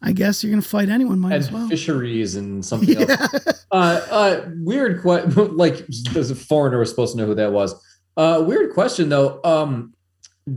[0.01, 1.67] I guess you're gonna fight anyone, might and as well.
[1.67, 3.55] fisheries and something else.
[3.71, 5.55] Uh, uh, weird question.
[5.57, 7.75] Like as a foreigner was supposed to know who that was.
[8.17, 9.39] Uh, weird question though.
[9.43, 9.93] Um,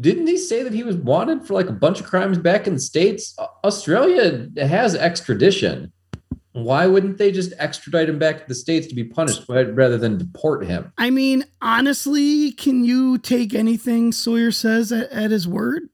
[0.01, 2.75] didn't he say that he was wanted for like a bunch of crimes back in
[2.75, 3.37] the states?
[3.65, 5.93] Australia has extradition.
[6.53, 10.19] Why wouldn't they just extradite him back to the states to be punished rather than
[10.19, 10.93] deport him?
[10.99, 15.89] I mean, honestly, can you take anything Sawyer says at, at his word?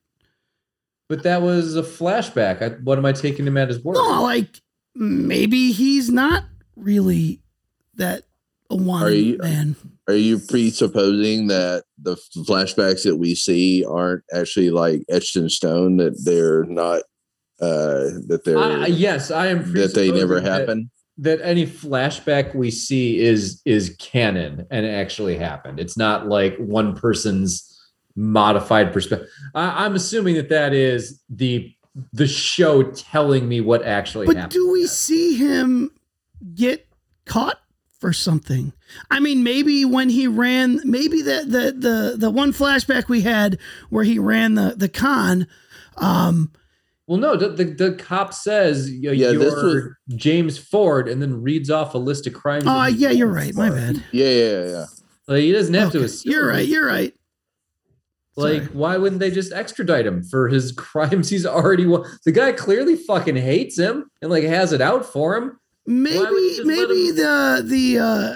[1.09, 2.61] But that was a flashback.
[2.61, 3.95] I, what am I taking him at his word?
[3.95, 4.61] No, like
[4.95, 6.45] maybe he's not
[6.77, 7.41] really
[7.95, 8.25] that
[8.69, 9.77] a Are wanted you man.
[10.09, 15.99] Are you presupposing that the flashbacks that we see aren't actually like etched in stone
[15.99, 17.03] that they're not
[17.61, 19.73] uh that they're I, I- yes, I am.
[19.75, 20.90] that they never presupposing that- happen?
[21.21, 25.81] that any flashback we see is is canon and it actually happened.
[25.81, 27.64] It's not like one person's
[28.14, 29.29] modified perspective.
[29.55, 31.75] I, I'm assuming that that is the
[32.12, 34.53] the show telling me what actually But happened.
[34.53, 35.90] do we see him
[36.55, 36.87] get
[37.25, 37.59] caught
[37.99, 38.73] for something?
[39.11, 43.59] I mean, maybe when he ran, maybe the the the the one flashback we had
[43.91, 45.47] where he ran the the con.
[45.97, 46.53] Um,
[47.07, 49.85] well, no, the, the, the cop says you Yeah, you're this was-
[50.17, 52.65] James Ford and then reads off a list of crimes.
[52.67, 53.55] oh that he yeah, you're did right.
[53.55, 53.81] My before.
[53.95, 54.05] bad.
[54.13, 54.85] Yeah, yeah, yeah.
[55.27, 56.33] Like, he doesn't have to assume.
[56.33, 56.67] You're right.
[56.67, 57.15] You're right.
[58.37, 58.75] Like, Sorry.
[58.75, 62.95] why wouldn't they just extradite him for his crimes he's already wa- The guy clearly
[62.97, 65.59] fucking hates him and like has it out for him.
[65.88, 68.35] Maybe maybe the the uh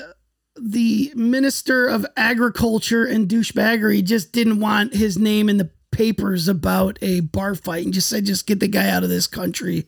[0.56, 6.98] the minister of agriculture and douchebaggery just didn't want his name in the papers about
[7.02, 9.86] a bar fight and just said just get the guy out of this country.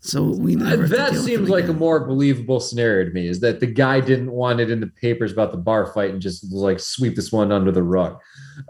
[0.00, 3.60] So we Uh, never that seems like a more believable scenario to me is that
[3.60, 6.60] the guy didn't want it in the papers about the bar fight and just was
[6.60, 8.18] like sweep this one under the rug.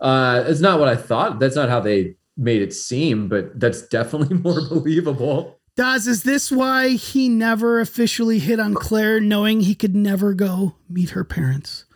[0.01, 1.41] Uh, it's not what I thought.
[1.41, 5.59] That's not how they made it seem, but that's definitely more believable.
[5.75, 10.75] Daz, is this why he never officially hit on Claire, knowing he could never go
[10.89, 11.87] meet her parents?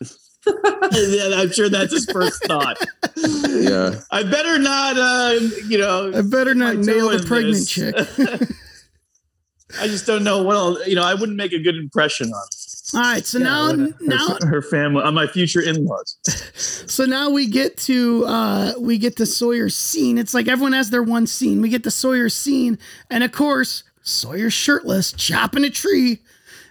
[0.46, 2.78] yeah, I'm sure that's his first thought.
[3.16, 4.00] Yeah.
[4.12, 6.12] I better not, uh, you know.
[6.14, 7.68] I better not nail the pregnant this.
[7.68, 7.94] chick.
[9.80, 11.02] I just don't know what else, you know.
[11.02, 12.46] I wouldn't make a good impression on
[12.94, 16.18] All right, so now now her, her family, on my future in-laws.
[16.88, 20.18] So now we get to uh we get to Sawyer's scene.
[20.18, 21.60] It's like everyone has their one scene.
[21.60, 22.78] We get the Sawyer scene,
[23.10, 26.22] and of course, Sawyer's shirtless, chopping a tree.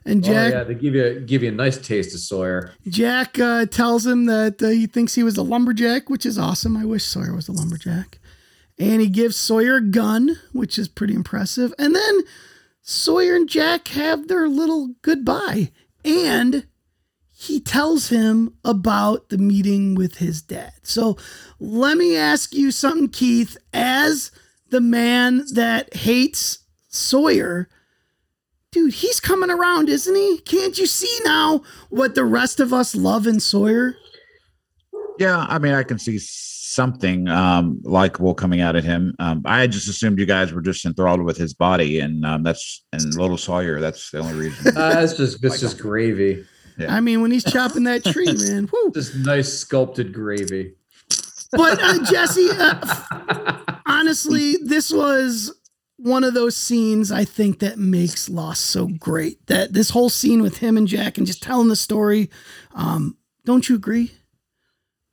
[0.06, 2.72] And Jack oh yeah, they give you give you a nice taste of Sawyer.
[2.88, 6.78] Jack uh, tells him that uh, he thinks he was a lumberjack, which is awesome.
[6.78, 8.20] I wish Sawyer was a lumberjack.
[8.80, 11.74] And he gives Sawyer a gun, which is pretty impressive.
[11.80, 12.22] And then
[12.82, 15.72] Sawyer and Jack have their little goodbye.
[16.06, 16.68] And
[17.32, 20.74] he tells him about the meeting with his dad.
[20.84, 21.18] So
[21.60, 23.58] let me ask you something, Keith.
[23.74, 24.32] As
[24.70, 27.68] the man that hates Sawyer,
[28.72, 30.40] dude, he's coming around, isn't he?
[30.40, 33.96] Can't you see now what the rest of us love in Sawyer?
[35.20, 36.20] Yeah, I mean, I can see
[36.76, 39.16] something um, likable coming out of him.
[39.20, 42.84] Um, I just assumed you guys were just enthralled with his body, and um, that's
[42.92, 43.80] and Little Sawyer.
[43.80, 44.76] That's the only reason.
[44.86, 46.46] Uh, it's just it's just gravy.
[46.78, 46.94] Yeah.
[46.94, 48.92] I mean, when he's chopping that tree, man, whoo.
[48.94, 50.74] Just nice sculpted gravy.
[51.52, 55.56] but uh, Jesse, uh, honestly, this was
[55.98, 59.46] one of those scenes I think that makes Lost so great.
[59.48, 62.30] That this whole scene with him and Jack and just telling the story.
[62.74, 64.12] Um, don't you agree?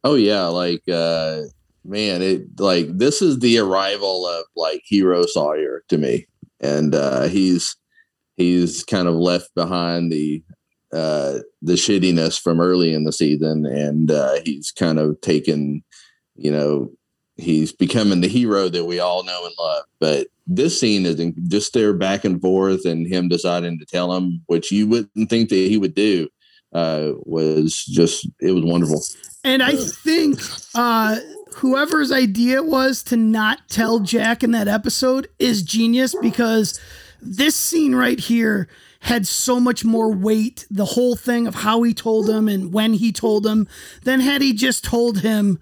[0.04, 1.42] Oh yeah, like uh
[1.84, 6.26] man, it like this is the arrival of like hero Sawyer to me.
[6.60, 7.76] And uh he's
[8.36, 10.42] he's kind of left behind the
[10.92, 15.82] uh the shittiness from early in the season and uh he's kind of taken,
[16.36, 16.90] you know,
[17.36, 19.84] he's becoming the hero that we all know and love.
[20.00, 24.42] But this scene is just their back and forth and him deciding to tell him,
[24.46, 26.28] which you wouldn't think that he would do,
[26.72, 29.02] uh, was just it was wonderful.
[29.44, 30.40] And I think
[30.74, 31.18] uh,
[31.56, 36.80] whoever's idea it was to not tell Jack in that episode is genius because
[37.20, 38.68] this scene right here
[39.00, 40.66] had so much more weight.
[40.70, 43.66] The whole thing of how he told him and when he told him
[44.04, 45.58] than had he just told him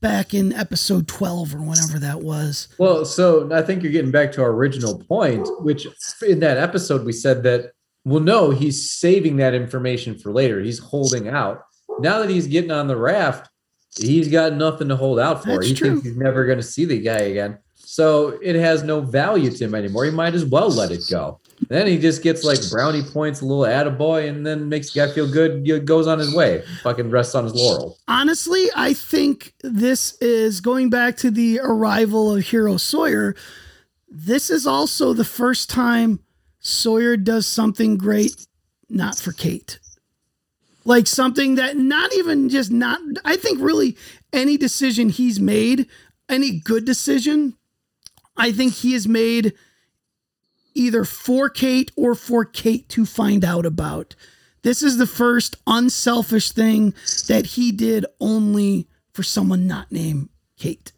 [0.00, 2.68] back in episode 12 or whatever that was.
[2.78, 5.86] Well, so I think you're getting back to our original point, which
[6.26, 7.72] in that episode we said that,
[8.06, 10.60] well, no, he's saving that information for later.
[10.60, 11.64] He's holding out.
[11.98, 13.50] Now that he's getting on the raft,
[13.98, 15.56] he's got nothing to hold out for.
[15.56, 15.88] That's he true.
[15.88, 17.58] thinks he's never going to see the guy again.
[17.74, 20.04] So it has no value to him anymore.
[20.04, 21.40] He might as well let it go.
[21.68, 25.12] Then he just gets like brownie points, a little attaboy, and then makes the guy
[25.12, 25.66] feel good.
[25.66, 27.98] He goes on his way, fucking rests on his laurel.
[28.06, 33.34] Honestly, I think this is going back to the arrival of Hero Sawyer.
[34.08, 36.20] This is also the first time
[36.66, 38.46] Sawyer does something great,
[38.88, 39.78] not for Kate.
[40.84, 43.96] Like something that not even just not, I think really
[44.32, 45.88] any decision he's made,
[46.28, 47.54] any good decision,
[48.36, 49.54] I think he has made
[50.74, 54.14] either for Kate or for Kate to find out about.
[54.62, 56.94] This is the first unselfish thing
[57.28, 60.92] that he did only for someone not named Kate.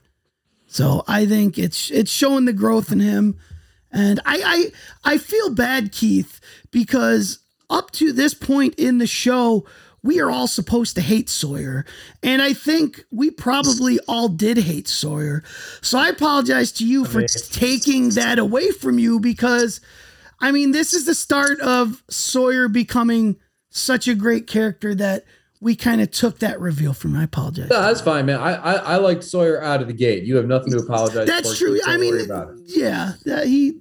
[0.67, 3.39] So I think it's it's showing the growth in him.
[3.93, 4.71] And I
[5.05, 9.67] I I feel bad, Keith, because up to this point in the show,
[10.03, 11.85] we are all supposed to hate Sawyer.
[12.23, 15.43] And I think we probably all did hate Sawyer.
[15.83, 19.81] So I apologize to you for taking that away from you because
[20.41, 23.37] I mean, this is the start of Sawyer becoming
[23.71, 25.25] such a great character that
[25.61, 27.17] we kind of took that reveal from.
[27.17, 27.69] I apologize.
[27.71, 28.41] No, that's fine, man.
[28.41, 30.25] I, I I liked Sawyer out of the gate.
[30.25, 31.27] You have nothing to apologize.
[31.27, 31.59] That's for.
[31.59, 31.79] true.
[31.79, 32.61] Don't I mean, worry about it.
[32.67, 33.79] yeah, that he.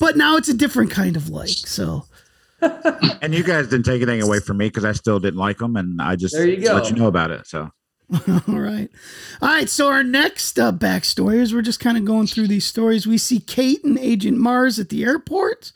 [0.00, 1.48] But now it's a different kind of like.
[1.48, 2.04] So
[3.22, 5.76] and you guys didn't take anything away from me because I still didn't like them,
[5.76, 6.74] and I just There you go.
[6.74, 7.46] let you know about it.
[7.46, 7.70] So
[8.28, 8.88] all right,
[9.40, 9.68] all right.
[9.68, 13.06] So our next uh, backstory is we're just kind of going through these stories.
[13.06, 15.72] We see Kate and Agent Mars at the airport,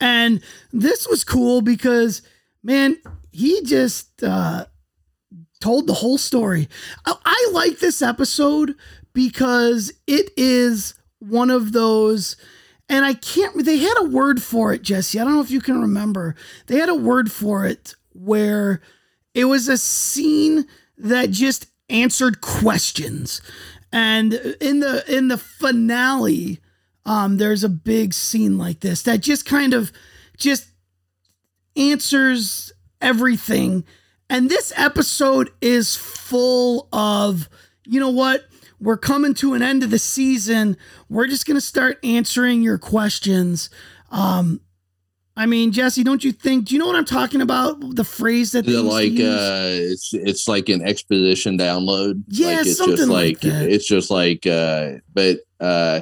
[0.00, 0.40] and
[0.72, 2.22] this was cool because
[2.62, 2.96] man,
[3.32, 4.66] he just uh,
[5.64, 6.68] told the whole story.
[7.06, 8.74] I, I like this episode
[9.14, 12.36] because it is one of those.
[12.90, 15.18] And I can't, they had a word for it, Jesse.
[15.18, 16.34] I don't know if you can remember.
[16.66, 18.82] They had a word for it where
[19.32, 20.66] it was a scene
[20.98, 23.40] that just answered questions.
[23.90, 26.60] And in the in the finale,
[27.06, 29.92] um, there's a big scene like this that just kind of
[30.36, 30.68] just
[31.74, 33.84] answers everything.
[34.34, 37.48] And this episode is full of,
[37.84, 38.42] you know what?
[38.80, 40.76] We're coming to an end of the season.
[41.08, 43.70] We're just going to start answering your questions.
[44.10, 44.60] Um,
[45.36, 46.64] I mean, Jesse, don't you think?
[46.66, 47.76] Do you know what I'm talking about?
[47.94, 52.76] The phrase that they like uh it's it's like an exposition download Yeah, like it's
[52.76, 53.70] something just like like, that.
[53.70, 56.00] it's just like uh but uh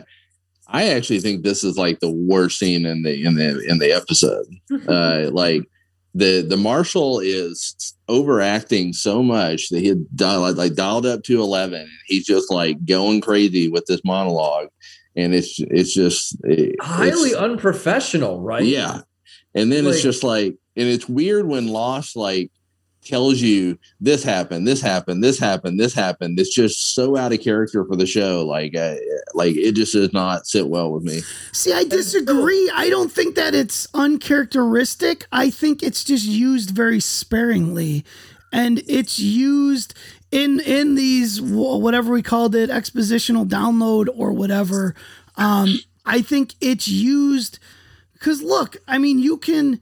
[0.68, 3.92] i actually think this is like the worst scene in the in the in the
[3.92, 4.46] episode
[4.88, 5.66] uh like
[6.14, 11.40] the the marshal is overacting so much that he had dialed like dialed up to
[11.40, 14.68] 11 and he's just like going crazy with this monologue
[15.16, 18.64] and it's it's just it- Highly it's- unprofessional, right?
[18.64, 19.00] yeah.
[19.54, 22.50] And then it's just like, and it's weird when Lost like
[23.04, 26.38] tells you this happened, this happened, this happened, this happened.
[26.38, 28.46] It's just so out of character for the show.
[28.46, 28.96] Like, uh,
[29.34, 31.20] like it just does not sit well with me.
[31.52, 32.70] See, I disagree.
[32.74, 35.26] I don't think that it's uncharacteristic.
[35.32, 38.04] I think it's just used very sparingly,
[38.52, 39.94] and it's used
[40.30, 44.94] in in these whatever we called it, expositional download or whatever.
[45.36, 47.58] Um, I think it's used
[48.14, 49.80] because look, I mean, you can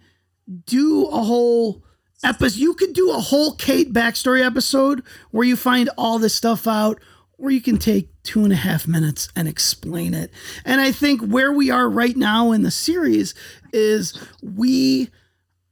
[0.67, 1.83] do a whole
[2.23, 2.59] episode.
[2.59, 7.01] You could do a whole Kate backstory episode where you find all this stuff out,
[7.39, 10.31] or you can take two and a half minutes and explain it.
[10.65, 13.35] And I think where we are right now in the series
[13.73, 15.11] is we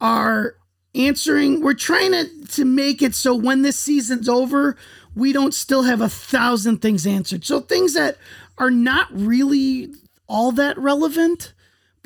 [0.01, 0.55] are
[0.95, 4.75] answering we're trying to to make it so when this season's over
[5.19, 7.45] we don't still have a thousand things answered.
[7.45, 8.17] So things that
[8.57, 9.93] are not really
[10.29, 11.53] all that relevant,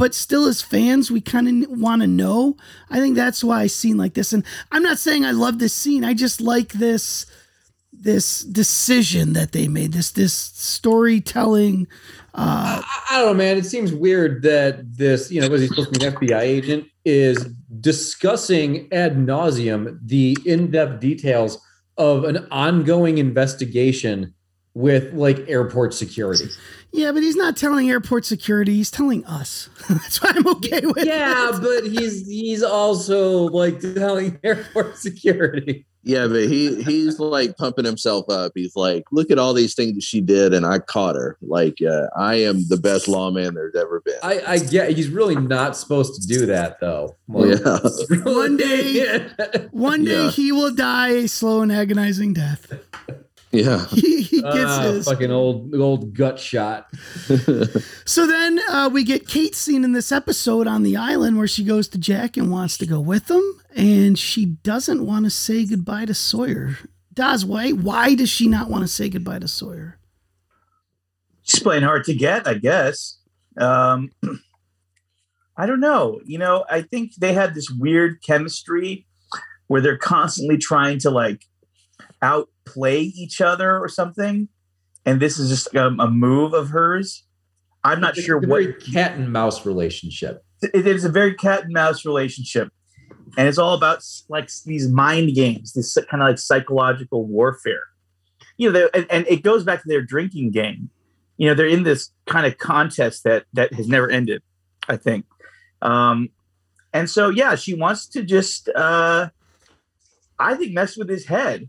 [0.03, 2.57] but still as fans, we kind of want to know.
[2.91, 4.33] I think that's why I scene like this.
[4.33, 6.05] And I'm not saying I love this scene.
[6.05, 7.25] I just like this
[7.93, 9.93] this decision that they made.
[9.93, 11.87] This this storytelling.
[12.35, 13.57] Uh, I, I don't know, man.
[13.57, 16.89] It seems weird that this, you know, was he supposed to be an FBI agent,
[17.05, 17.45] is
[17.81, 21.65] discussing ad nauseum the in-depth details
[21.97, 24.35] of an ongoing investigation
[24.75, 26.47] with like airport security.
[26.93, 28.75] Yeah, but he's not telling airport security.
[28.75, 29.69] He's telling us.
[29.89, 31.07] That's why I'm okay with.
[31.07, 31.61] Yeah, it.
[31.63, 35.87] but he's he's also like telling airport security.
[36.05, 38.53] Yeah, but he he's like pumping himself up.
[38.57, 41.39] He's like, look at all these things she did, and I caught her.
[41.41, 44.17] Like, uh, I am the best lawman there's ever been.
[44.21, 47.15] I, I get he's really not supposed to do that though.
[47.29, 47.79] Like, yeah.
[48.25, 49.29] one day,
[49.71, 50.31] one day Yeah.
[50.33, 52.73] he will die a slow and agonizing death.
[53.53, 53.87] Yeah.
[53.91, 55.05] He, he gets Ah, his.
[55.07, 56.89] fucking old old gut shot.
[58.05, 61.63] So then uh, we get Kate seen in this episode on the island where she
[61.65, 63.43] goes to Jack and wants to go with him,
[63.77, 66.79] and she doesn't want to say goodbye to Sawyer.
[67.15, 67.71] Daz, why?
[67.71, 69.99] Why does she not want to say goodbye to Sawyer?
[71.43, 73.19] She's playing hard to get, I guess.
[73.59, 74.11] Um,
[75.57, 76.21] I don't know.
[76.25, 79.07] You know, I think they had this weird chemistry
[79.69, 81.45] where they're constantly trying to like
[82.67, 84.49] outplay each other or something.
[85.05, 87.25] And this is just a, a move of hers.
[87.85, 90.45] I'm not It's sure a what cat and mouse relationship.
[90.63, 92.73] it is a very cat and mouse relationship
[93.37, 97.83] and it's all about like these mind games this kind of like psychological warfare
[98.59, 100.89] you know and, and it goes back to their drinking game
[101.37, 104.41] you know they're in this kind of contest that that has never ended
[104.89, 105.25] i think
[105.81, 106.29] um
[106.93, 109.29] and so yeah she wants to just uh
[110.39, 111.69] i think mess with his head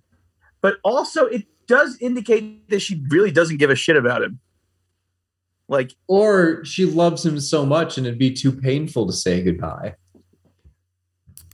[0.64, 4.40] but also it does indicate that she really doesn't give a shit about him
[5.70, 9.96] like Or she loves him so much and it'd be too painful to say goodbye.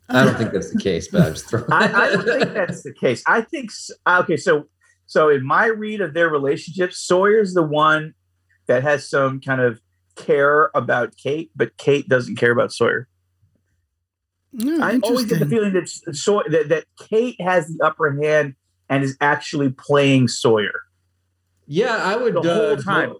[0.09, 1.71] I don't think that's the case, but I'm just throwing.
[1.71, 3.21] I, I don't think that's the case.
[3.27, 3.69] I think
[4.07, 4.37] okay.
[4.37, 4.65] So
[5.05, 8.15] so in my read of their relationship, Sawyer's the one
[8.67, 9.79] that has some kind of
[10.15, 13.07] care about Kate, but Kate doesn't care about Sawyer.
[14.59, 18.19] Hmm, I always get the feeling that, S- Saw- that that Kate has the upper
[18.19, 18.55] hand
[18.89, 20.71] and is actually playing Sawyer
[21.67, 22.33] Yeah, I would.
[22.35, 23.13] the whole uh, time.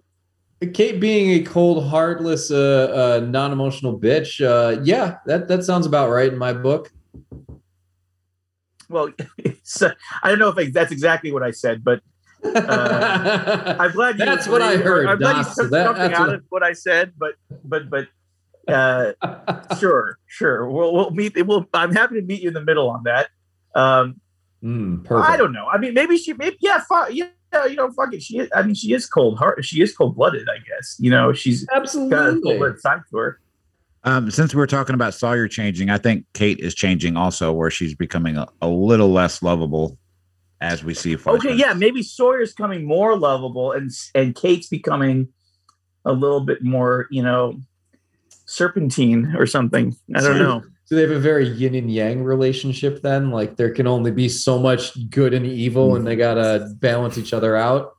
[0.74, 4.44] Kate being a cold, heartless, uh, uh, non-emotional bitch.
[4.44, 6.92] Uh, yeah, that that sounds about right in my book.
[8.90, 12.00] Well, it's, uh, I don't know if I, that's exactly what I said, but
[12.44, 14.24] uh, I'm glad you.
[14.24, 16.72] That's what I heard, I'm glad you took that- something out what- of what I
[16.74, 18.08] said, but but but
[18.68, 19.12] uh,
[19.78, 20.68] sure, sure.
[20.70, 21.34] We'll we'll meet.
[21.46, 21.66] We'll.
[21.72, 23.30] I'm happy to meet you in the middle on that.
[23.74, 24.20] Um,
[24.62, 25.30] Mm, perfect.
[25.30, 25.66] I don't know.
[25.66, 26.32] I mean, maybe she.
[26.34, 26.80] Maybe yeah.
[26.88, 27.28] Fuck, yeah.
[27.66, 28.22] You know, fuck it.
[28.22, 28.38] She.
[28.38, 29.64] Is, I mean, she is cold heart.
[29.64, 30.48] She is cold blooded.
[30.48, 30.96] I guess.
[30.98, 32.58] You know, she's got a cold Absolutely.
[32.58, 33.40] blooded side to her.
[34.04, 37.94] Um, since we're talking about Sawyer changing, I think Kate is changing also, where she's
[37.94, 39.98] becoming a, a little less lovable
[40.60, 41.16] as we see.
[41.26, 45.28] Okay, yeah, maybe Sawyer's coming more lovable, and and Kate's becoming
[46.04, 47.60] a little bit more, you know,
[48.46, 49.94] serpentine or something.
[50.14, 50.62] I don't know.
[50.90, 53.30] So they have a very yin and yang relationship then?
[53.30, 57.32] Like there can only be so much good and evil and they gotta balance each
[57.32, 57.92] other out.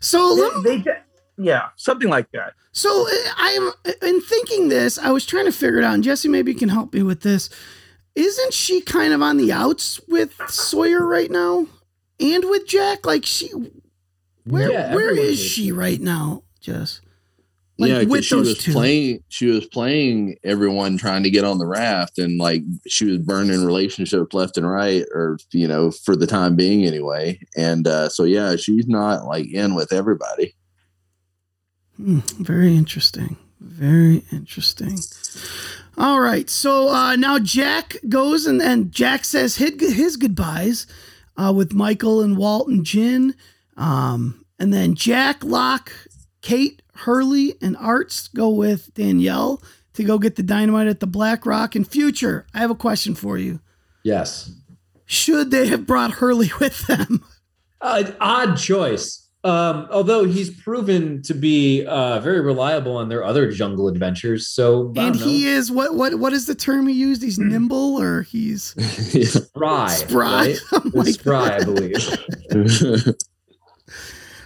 [0.00, 0.98] So let They, they,
[1.38, 2.54] yeah, something like that.
[2.72, 3.70] So uh, I'm
[4.02, 4.98] in thinking this.
[4.98, 7.20] I was trying to figure it out, and Jesse, maybe you can help me with
[7.20, 7.50] this.
[8.16, 11.68] Isn't she kind of on the outs with Sawyer right now,
[12.18, 13.06] and with Jack?
[13.06, 13.48] Like she,
[14.44, 15.50] where Yeah, where everyone is is.
[15.50, 17.00] she right now, Jess?
[17.80, 18.72] Like, yeah, with she those was two.
[18.72, 19.24] playing.
[19.30, 23.64] She was playing everyone trying to get on the raft, and like she was burning
[23.64, 27.40] relationships left and right, or you know, for the time being anyway.
[27.56, 30.54] And uh, so yeah, she's not like in with everybody.
[31.96, 33.38] Hmm, very interesting.
[33.60, 34.98] Very interesting.
[35.96, 36.48] All right.
[36.50, 40.86] So uh, now Jack goes and, and Jack says his, his goodbyes
[41.36, 43.34] uh, with Michael and Walt and Jin.
[43.76, 45.92] Um, and then Jack, Locke,
[46.42, 49.62] Kate, Hurley, and Arzt go with Danielle
[49.94, 51.74] to go get the dynamite at the Black Rock.
[51.74, 53.60] And Future, I have a question for you.
[54.02, 54.52] Yes.
[55.06, 57.24] Should they have brought Hurley with them?
[57.80, 59.26] Uh, odd choice.
[59.42, 64.46] Um, although he's proven to be uh, very reliable on their other jungle adventures.
[64.46, 67.22] So And he is what what what is the term he used?
[67.22, 68.74] He's nimble or he's
[69.32, 69.88] spry.
[69.88, 70.56] spry.
[70.72, 70.84] Right?
[70.92, 71.96] like spry, I believe.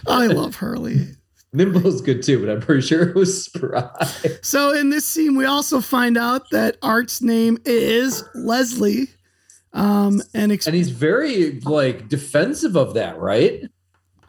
[0.07, 1.07] I love Hurley.
[1.55, 3.89] Nimble is good too, but I'm pretty sure it was spry.
[4.41, 9.07] So in this scene, we also find out that Arzt's name is Leslie.
[9.73, 13.63] Um, and ex- and he's very like defensive of that, right?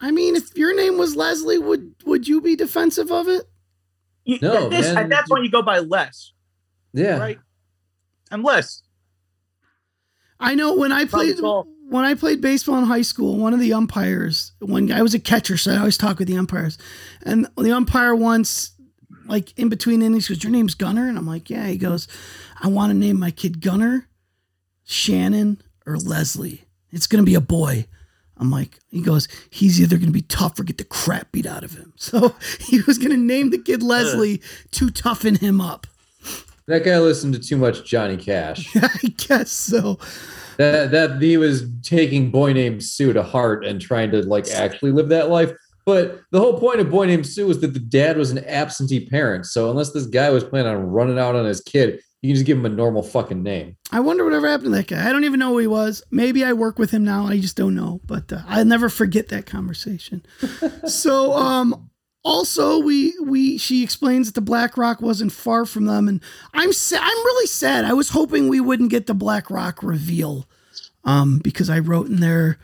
[0.01, 3.43] I mean, if your name was Leslie, would would you be defensive of it?
[4.25, 6.33] You, No, at, this, man, at that point, you go by less,
[6.93, 7.17] Yeah.
[7.17, 7.39] right?
[8.29, 8.83] I'm less.
[10.39, 11.67] I know when I Probably played tall.
[11.89, 15.13] When I played baseball in high school, one of the umpires, one guy I was
[15.13, 16.77] a catcher, so I always talk with the umpires.
[17.23, 18.71] And the umpire once,
[19.25, 21.07] like in between innings, goes, Your name's Gunner?
[21.07, 21.67] And I'm like, Yeah.
[21.67, 22.07] He goes,
[22.61, 24.07] I want to name my kid Gunner,
[24.83, 26.65] Shannon, or Leslie.
[26.91, 27.85] It's gonna be a boy.
[28.39, 31.63] I'm like, he goes, he's either gonna be tough or get the crap beat out
[31.63, 31.93] of him.
[31.97, 35.87] So he was gonna name the kid Leslie to toughen him up.
[36.67, 38.75] That guy listened to too much Johnny Cash.
[38.75, 39.99] I guess so.
[40.57, 44.91] That that he was taking Boy Named Sue to heart and trying to like actually
[44.91, 45.51] live that life.
[45.85, 49.07] But the whole point of Boy Named Sue was that the dad was an absentee
[49.07, 49.45] parent.
[49.45, 52.45] So unless this guy was planning on running out on his kid, you can just
[52.45, 53.77] give him a normal fucking name.
[53.91, 55.07] I wonder whatever happened to that guy.
[55.07, 56.03] I don't even know who he was.
[56.11, 57.25] Maybe I work with him now.
[57.27, 58.01] I just don't know.
[58.05, 60.25] But uh, I'll never forget that conversation.
[60.87, 61.89] so, um,
[62.27, 66.21] also we we she explains that the Black Rock wasn't far from them, and
[66.53, 67.85] I'm sa- I'm really sad.
[67.85, 70.45] I was hoping we wouldn't get the Black Rock reveal,
[71.05, 72.57] um, because I wrote in there,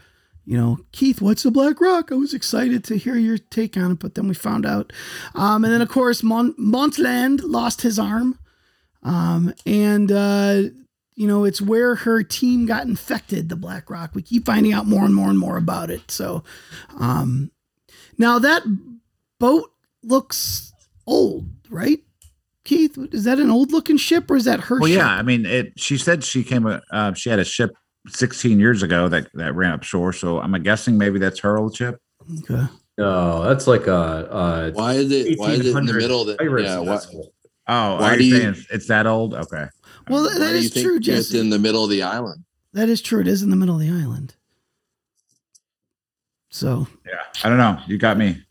[0.46, 2.12] you know, Keith, what's the Black Rock?
[2.12, 4.92] I was excited to hear your take on it, but then we found out,
[5.34, 8.38] um, and then of course Mon- Montand lost his arm.
[9.02, 10.64] Um, and uh,
[11.16, 14.12] you know, it's where her team got infected, the Black Rock.
[14.14, 16.12] We keep finding out more and more and more about it.
[16.12, 16.44] So,
[17.00, 17.52] um,
[18.18, 18.64] now that
[19.44, 19.72] boat
[20.04, 20.72] looks
[21.06, 22.00] old, right?
[22.64, 24.98] Keith, is that an old looking ship or is that her Well, ship?
[25.00, 25.10] yeah.
[25.10, 25.74] I mean, it.
[25.78, 26.66] She said she came.
[26.66, 27.72] Uh, she had a ship
[28.08, 30.14] 16 years ago that that ran up shore.
[30.14, 32.00] So I'm guessing maybe that's her old ship.
[32.50, 32.64] Okay.
[32.98, 35.38] No, that's like a, a Why is it?
[35.38, 36.36] Why is it in the middle of the?
[36.38, 36.80] pirates Yeah.
[36.80, 37.00] Why.
[37.68, 39.34] Oh, Why are do you you- saying it's, it's that old?
[39.34, 39.66] Okay.
[40.10, 41.40] Well, why that do you is think true, It's Jesse.
[41.40, 42.44] in the middle of the island.
[42.74, 43.20] That is true.
[43.20, 44.36] It is in the middle of the island.
[46.50, 47.14] So Yeah.
[47.44, 47.80] I don't know.
[47.88, 48.42] You got me.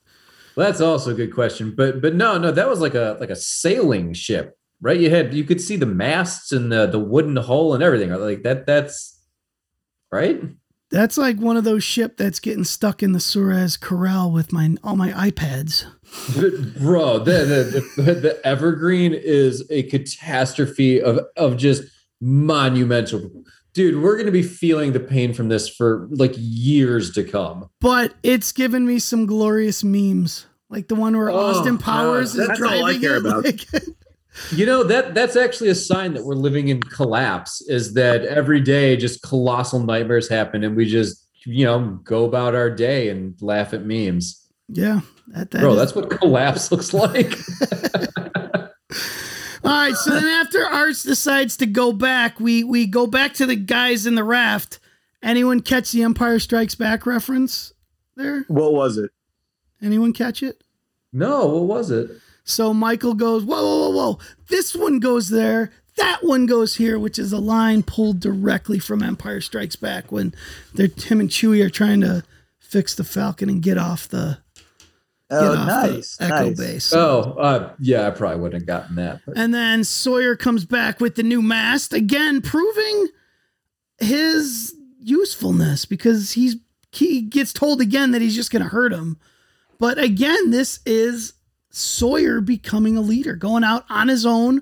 [0.56, 1.74] Well, that's also a good question.
[1.74, 4.98] But but no, no, that was like a like a sailing ship, right?
[4.98, 8.10] You had you could see the masts and the the wooden hull and everything.
[8.10, 9.20] Like that that's
[10.10, 10.42] right.
[10.90, 14.76] that's like one of those ship that's getting stuck in the Suez Canal with my
[14.84, 15.86] all my iPads.
[16.80, 21.84] Bro, the, the the the Evergreen is a catastrophe of of just
[22.20, 23.30] monumental.
[23.74, 27.70] Dude, we're gonna be feeling the pain from this for like years to come.
[27.80, 32.34] But it's given me some glorious memes, like the one where Oh, Austin God, Powers
[32.34, 33.26] is that's all I driving care it.
[33.26, 33.44] about.
[33.44, 33.60] like-
[34.50, 37.60] You know that that's actually a sign that we're living in collapse.
[37.68, 42.54] Is that every day just colossal nightmares happen, and we just you know go about
[42.54, 44.48] our day and laugh at memes.
[44.68, 47.36] yeah, that, that Bro, is- that's what collapse looks like.
[49.64, 53.46] All right, so then after Arzt decides to go back, we we go back to
[53.46, 54.80] the guys in the raft.
[55.22, 57.72] Anyone catch the Empire Strikes Back reference
[58.16, 58.44] there?
[58.48, 59.10] What was it?
[59.80, 60.62] Anyone catch it?
[61.12, 62.10] no, what was it?
[62.44, 64.18] So Michael goes, whoa, whoa, whoa, whoa.
[64.48, 65.70] This one goes there.
[65.96, 70.34] That one goes here, which is a line pulled directly from Empire Strikes Back when
[70.74, 72.24] they're him and Chewie are trying to
[72.58, 74.51] fix the Falcon and get off the get
[75.32, 76.16] Oh, off nice.
[76.20, 76.56] Echo nice.
[76.58, 76.92] base.
[76.92, 79.20] Oh, uh, yeah, I probably wouldn't have gotten that.
[79.26, 83.08] but- And then Sawyer comes back with the new mast again, proving
[83.98, 86.56] his usefulness because he's
[86.92, 89.16] he gets told again that he's just going to hurt him.
[89.78, 91.32] But again, this is
[91.70, 94.60] Sawyer becoming a leader, going out on his own,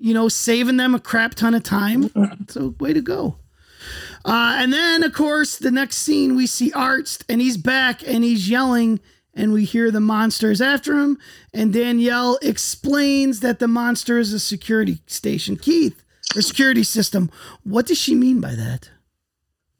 [0.00, 2.10] you know, saving them a crap ton of time.
[2.48, 3.36] So way to go.
[4.24, 8.24] Uh, and then, of course, the next scene we see Arzt, and he's back and
[8.24, 8.98] he's yelling,
[9.34, 11.18] and we hear the monsters after him.
[11.54, 15.56] And Danielle explains that the monster is a security station.
[15.56, 16.02] Keith,
[16.36, 17.30] or security system.
[17.64, 18.90] What does she mean by that?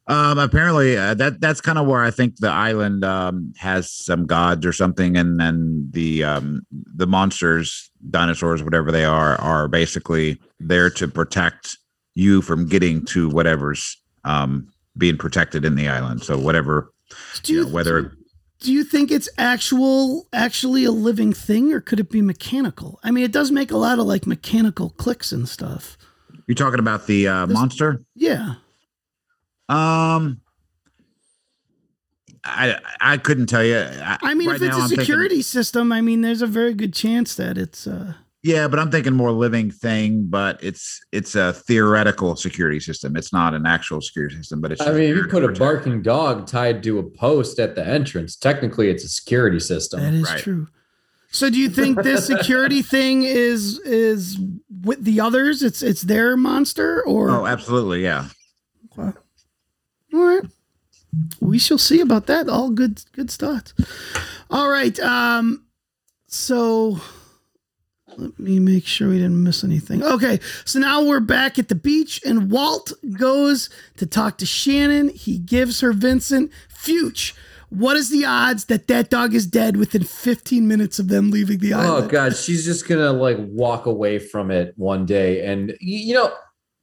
[0.07, 4.26] Um, apparently, uh, that that's kind of where I think the island um, has some
[4.26, 10.40] gods or something, and then the um, the monsters, dinosaurs, whatever they are, are basically
[10.59, 11.76] there to protect
[12.14, 16.24] you from getting to whatever's um, being protected in the island.
[16.24, 16.92] So whatever,
[17.44, 18.12] you know, whether
[18.61, 23.01] do you think it's actual actually a living thing or could it be mechanical?
[23.03, 25.97] I mean, it does make a lot of like mechanical clicks and stuff.
[26.47, 28.05] you're talking about the uh, This- monster.
[28.15, 28.55] Yeah.
[29.69, 30.41] Um,
[32.45, 33.79] I I couldn't tell you.
[33.79, 36.43] I, I mean, right if it's now a I'm thinking- security system, I mean, there's
[36.43, 40.62] a very good chance that it's uh Yeah, but I'm thinking more living thing, but
[40.62, 43.14] it's it's a theoretical security system.
[43.14, 44.80] It's not an actual security system, but it's.
[44.80, 48.36] I mean, if you put a barking dog tied to a post at the entrance,
[48.36, 50.01] technically it's a security system.
[50.01, 50.41] that is right.
[50.41, 50.68] true.
[51.30, 54.38] So do you think this security thing is is
[54.82, 55.62] with the others?
[55.62, 58.28] It's it's their monster or Oh, absolutely, yeah.
[58.99, 59.16] Okay.
[60.14, 60.45] All right.
[61.41, 62.49] We shall see about that.
[62.49, 63.74] All good good stuff.
[64.51, 64.99] All right.
[65.01, 65.66] Um
[66.26, 67.01] so
[68.17, 70.03] let me make sure we didn't miss anything.
[70.03, 75.09] Okay, so now we're back at the beach, and Walt goes to talk to Shannon.
[75.11, 76.51] He gives her Vincent.
[76.69, 77.33] Fuchs,
[77.69, 81.59] what is the odds that that dog is dead within 15 minutes of them leaving
[81.59, 82.05] the oh, island?
[82.05, 86.33] Oh god, she's just gonna like walk away from it one day, and you know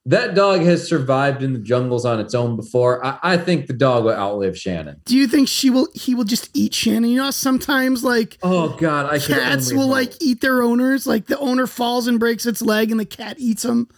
[0.08, 3.04] that dog has survived in the jungles on its own before.
[3.04, 5.00] I, I think the dog will outlive Shannon.
[5.04, 5.88] Do you think she will?
[5.94, 7.10] He will just eat Shannon.
[7.10, 9.90] You know, sometimes like Oh god, I cats will hope.
[9.90, 11.06] like eat their owners.
[11.06, 13.88] Like the owner falls and breaks its leg, and the cat eats them.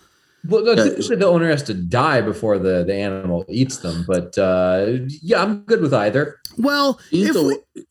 [0.48, 4.36] Well, no, typically the owner has to die before the, the animal eats them, but
[4.38, 4.86] uh,
[5.22, 6.38] yeah, I'm good with either.
[6.56, 7.42] Well, She's if the,
[7.74, 7.84] we,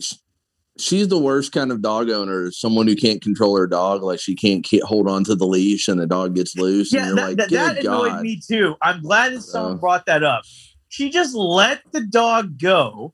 [0.80, 2.52] she's the worst kind of dog owner.
[2.52, 5.88] Someone who can't control her dog, like she can't ke- hold on to the leash,
[5.88, 6.92] and the dog gets loose.
[6.94, 8.22] Yeah, and you're that, like, that, good that annoyed God.
[8.22, 8.76] me too.
[8.82, 10.44] I'm glad that someone So- brought that up.
[10.88, 13.14] She just let the dog go.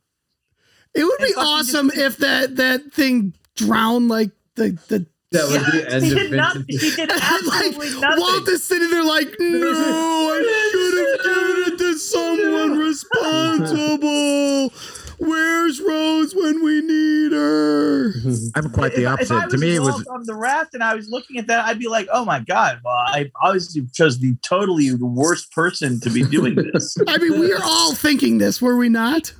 [0.93, 5.05] it would be awesome just- if that that thing drowned like the the.
[5.31, 6.53] That was the end She of did not.
[6.55, 6.79] Vincent.
[6.81, 8.19] She did like absolutely nothing.
[8.21, 14.71] Walt is sitting there like, no, I should have given it to someone responsible.
[15.17, 18.13] Where's Rose when we need her?
[18.55, 19.49] I'm quite the If- if I opposite.
[19.51, 21.87] To me, it was on the raft and I was looking at that, I'd be
[21.87, 26.23] like, "Oh my god!" Well, I obviously chose the totally the worst person to be
[26.23, 26.97] doing this.
[27.07, 29.33] I mean, we are all thinking this, were we not?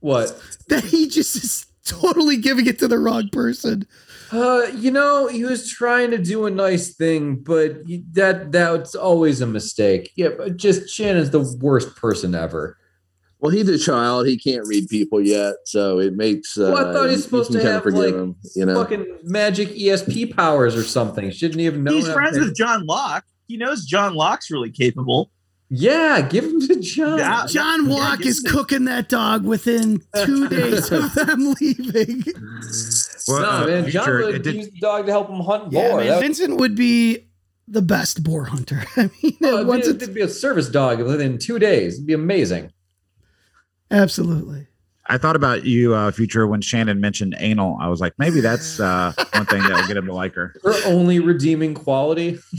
[0.00, 0.38] What?
[0.68, 3.86] That he just is totally giving it to the wrong person.
[4.32, 8.94] Uh, you know, he was trying to do a nice thing, but y- that that's
[8.94, 10.10] always a mistake.
[10.16, 12.76] Yeah, but just Shannon's the worst person ever.
[13.44, 14.26] Well, he's a child.
[14.26, 16.56] He can't read people yet, so it makes.
[16.56, 18.36] Uh, Well, I thought he's supposed to kinda have forgive like him.
[18.56, 21.30] You know, fucking magic ESP powers or something.
[21.30, 21.94] Shouldn't he have known?
[21.96, 23.24] He's friends to- with John Locke.
[23.46, 25.30] He knows John Locke's really capable.
[25.68, 27.18] Yeah, give him to John.
[27.18, 27.44] Yeah.
[27.46, 32.24] John Locke give is him- cooking that dog within two days of them leaving.
[33.28, 35.70] well, no, uh, man, John future, would did- use the dog to help him hunt
[35.70, 35.98] Yeah, boar.
[35.98, 37.26] man, That- Vincent would be
[37.68, 38.84] the best boar hunter.
[38.96, 41.94] I mean, oh, it'd, once be, it'd be a service dog within two days.
[41.94, 42.70] It'd be amazing.
[43.94, 44.66] Absolutely.
[45.06, 47.76] I thought about you, uh, future, when Shannon mentioned anal.
[47.80, 50.54] I was like, maybe that's uh, one thing that will get him to like her.
[50.62, 52.38] Her only redeeming quality.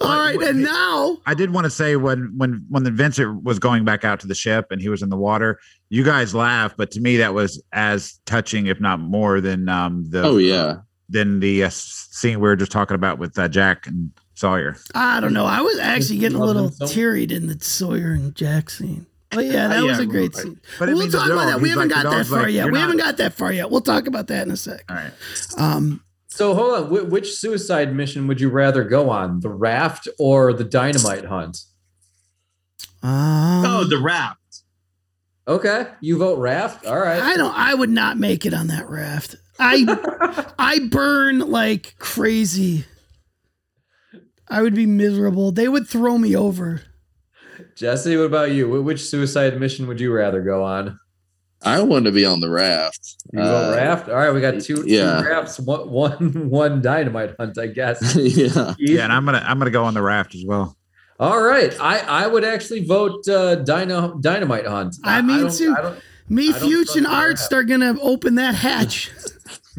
[0.00, 3.58] All right, and now I did want to say when when when the Vincent was
[3.58, 5.58] going back out to the ship and he was in the water,
[5.88, 10.04] you guys laughed, but to me that was as touching, if not more, than um,
[10.10, 10.76] the oh yeah,
[11.08, 14.76] than the uh, scene we were just talking about with uh, Jack and Sawyer.
[14.94, 15.46] I don't know.
[15.46, 16.92] I was actually getting a little them so much.
[16.92, 19.06] tear-eyed in the Sawyer and Jack scene.
[19.30, 20.42] But yeah, that Uh, was a great right.
[20.44, 20.60] scene.
[20.78, 21.60] But I we'll talk about that.
[21.60, 22.66] We haven't like, got that far like, yet.
[22.66, 23.70] We not- haven't got that far yet.
[23.70, 24.84] We'll talk about that in a sec.
[24.88, 25.12] All right.
[25.58, 26.84] Um, So hold on.
[26.86, 29.40] Wh- which suicide mission would you rather go on?
[29.40, 31.58] The raft or the dynamite hunt?
[33.02, 34.36] um, Oh, the raft.
[35.46, 36.84] Okay, you vote raft.
[36.86, 37.22] All right.
[37.22, 37.54] I don't.
[37.56, 39.34] I would not make it on that raft.
[39.58, 42.84] I I burn like crazy.
[44.48, 45.50] I would be miserable.
[45.52, 46.82] They would throw me over.
[47.78, 48.82] Jesse, what about you?
[48.82, 50.98] Which suicide mission would you rather go on?
[51.62, 53.16] I want to be on the raft.
[53.32, 54.08] You Uh, raft.
[54.08, 55.22] All right, we got two, yeah.
[55.22, 55.58] two rafts.
[55.60, 58.14] One, one, one dynamite hunt, I guess.
[58.16, 60.76] yeah, Yeah, and I'm gonna I'm gonna go on the raft as well.
[61.20, 64.96] All right, I I would actually vote uh, dyno, dynamite hunt.
[65.04, 65.74] I mean, don't- too.
[65.76, 65.94] I
[66.28, 67.52] Me, I Fuchs, and the Arzt raft.
[67.54, 69.10] are gonna open that hatch.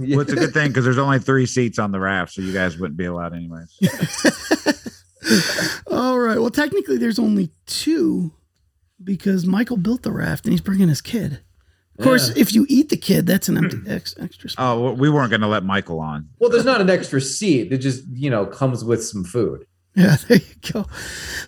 [0.02, 2.54] Well, it's a good thing because there's only three seats on the raft, so you
[2.54, 3.68] guys wouldn't be allowed anyways.
[5.92, 6.40] All right.
[6.40, 8.32] Well, technically, there's only two
[9.04, 11.42] because Michael built the raft and he's bringing his kid.
[11.98, 12.42] Of course, Yeah.
[12.42, 13.92] if you eat the kid, that's an empty hmm.
[13.92, 14.78] ex- extra spot.
[14.78, 16.30] Oh, we weren't gonna let Michael on.
[16.40, 17.74] Well, there's not an extra seat.
[17.74, 19.66] It just you know comes with some food.
[19.96, 20.86] Yeah, there you go.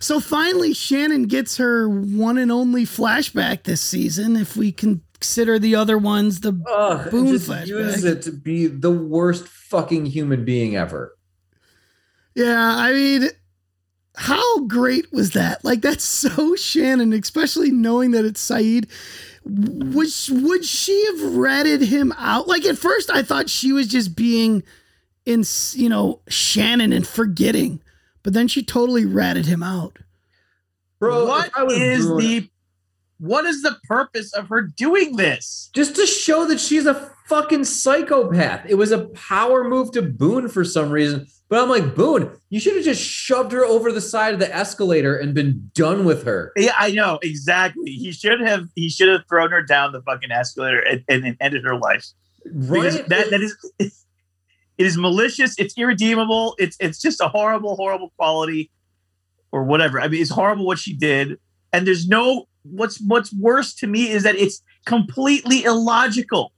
[0.00, 4.36] So finally, Shannon gets her one and only flashback this season.
[4.36, 7.66] If we consider the other ones, the Ugh, Boom just flashback.
[7.68, 11.16] use it to be the worst fucking human being ever.
[12.34, 13.28] yeah, I mean,
[14.16, 15.64] how great was that?
[15.64, 18.88] Like that's so Shannon, especially knowing that it's Sayid.
[19.44, 20.08] Would
[20.44, 22.46] would she have ratted him out?
[22.46, 24.62] Like at first, I thought she was just being
[25.24, 27.80] in, you know, Shannon and forgetting,
[28.22, 29.98] but then she totally ratted him out.
[30.98, 32.48] Bro, what is if I was is Bruno- the
[33.22, 35.70] what is the purpose of her doing this?
[35.74, 38.66] just to show that she's a fucking psychopath.
[38.68, 41.26] It was a power move to Boone for some reason.
[41.48, 44.54] But I'm like, Boone, you should have just shoved her over the side of the
[44.54, 46.52] escalator and been done with her.
[46.56, 47.92] Yeah, I know exactly.
[47.92, 51.36] He should have he should have thrown her down the fucking escalator and, and, and
[51.40, 52.06] ended her life.
[52.44, 53.08] Because Right?
[53.08, 53.92] that that is it
[54.86, 55.54] is malicious.
[55.58, 56.54] It's irredeemable.
[56.58, 58.70] It's it's just a horrible, horrible quality,
[59.52, 60.00] or whatever.
[60.00, 61.38] I mean, it's horrible what she did.
[61.72, 66.52] and there's no what's what's worse to me is that it's completely illogical.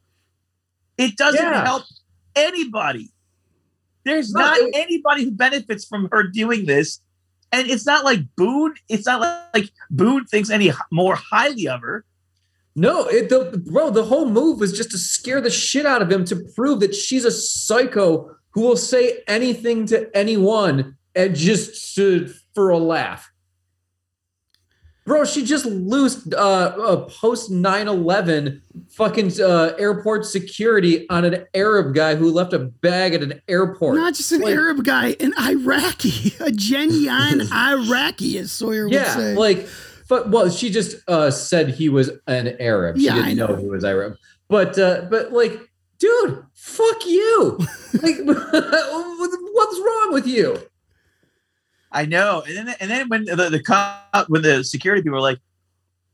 [0.99, 1.65] It doesn't Yeah.
[1.65, 1.85] help
[2.37, 3.11] anybody.
[4.05, 7.01] There's No, not it- anybody who benefits from her doing this.
[7.53, 11.81] And it's not like Boone, it's not like, like Boone thinks any more highly of
[11.83, 12.05] her.
[12.77, 16.11] No, it, the bro, the whole move was just to scare the shit out of
[16.11, 21.95] him to prove that she's a psycho who will say anything to anyone and just
[21.95, 23.31] to, for a laugh.
[25.07, 31.95] Bro, she just loosed uh, uh post 9-11 fucking uh, airport security on an Arab
[31.95, 33.97] guy who left a bag at an airport.
[33.97, 39.15] Not just an Like- Arab guy, an Iraqi, a genuine Iraqi, as Sawyer would yeah,
[39.15, 39.35] say.
[39.35, 39.69] like,
[40.09, 42.97] but well, she just uh, said he was an Arab.
[42.97, 43.47] She Yeah, didn't I know.
[43.49, 43.57] know.
[43.57, 44.17] he was Arab.
[44.49, 45.59] But uh, but like,
[45.99, 47.59] dude, fuck you.
[48.03, 50.59] like, what's wrong with you?
[51.95, 52.43] I know.
[52.47, 55.39] And then and then when the, the cop when the security people were like,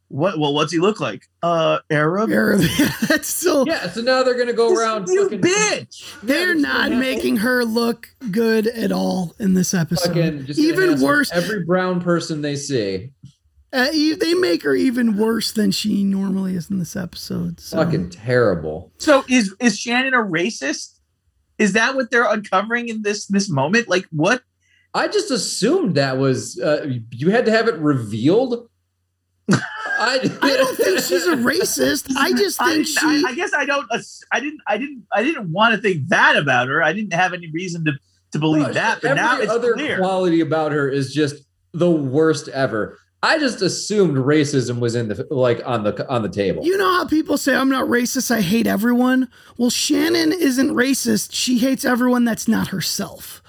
[0.09, 1.22] What well, what's he look like?
[1.43, 2.31] Uh Arab?
[2.31, 2.61] Arab.
[3.09, 5.09] That's so Yeah, so now they're gonna go around.
[5.09, 6.20] You fucking- bitch.
[6.22, 10.09] they're just not making her look good at all in this episode.
[10.09, 13.11] Fucking even worse, Every brown person they see,
[13.72, 17.59] uh, e- they make her even worse than she normally is in this episode.
[17.61, 17.78] So.
[17.83, 18.93] fucking terrible.
[18.99, 20.99] So is is Shannon a racist?
[21.57, 23.89] Is that what they're uncovering in this this moment?
[23.89, 24.43] Like what?
[24.95, 28.68] I just assumed that was uh, you had to have it revealed.
[29.53, 32.11] I, I don't think she's a racist.
[32.16, 33.24] I just think didn't- she.
[33.26, 33.86] I, I guess I don't.
[34.32, 34.61] I didn't.
[34.66, 35.07] I didn't.
[35.12, 36.82] I didn't want to think that about her.
[36.82, 37.93] I didn't have any reason to
[38.32, 39.01] to believe No, that.
[39.03, 39.99] But every now it's other clear.
[39.99, 42.99] quality about her is just the worst ever.
[43.22, 46.64] I just assumed racism was in the like on the on the table.
[46.64, 49.28] You know how people say I'm not racist, I hate everyone?
[49.59, 51.30] Well, Shannon isn't racist.
[51.34, 53.39] She hates everyone that's not herself.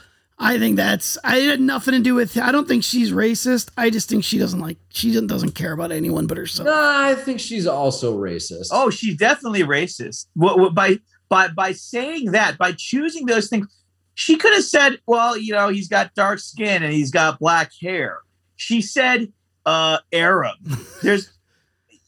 [0.43, 3.69] I think that's I had nothing to do with I don't think she's racist.
[3.77, 6.65] I just think she doesn't like she doesn't- doesn't care about anyone but herself.
[6.65, 8.69] Nah, I think she's also racist.
[8.71, 10.25] Oh, she's definitely racist.
[10.33, 13.67] What, what, by by by saying that, by choosing those things,
[14.15, 17.71] she could have said, "Well, you know, he's got dark skin and he's got black
[17.79, 18.17] hair."
[18.55, 19.31] She said,
[19.65, 20.55] "Uh, Arab."
[21.03, 21.31] There's,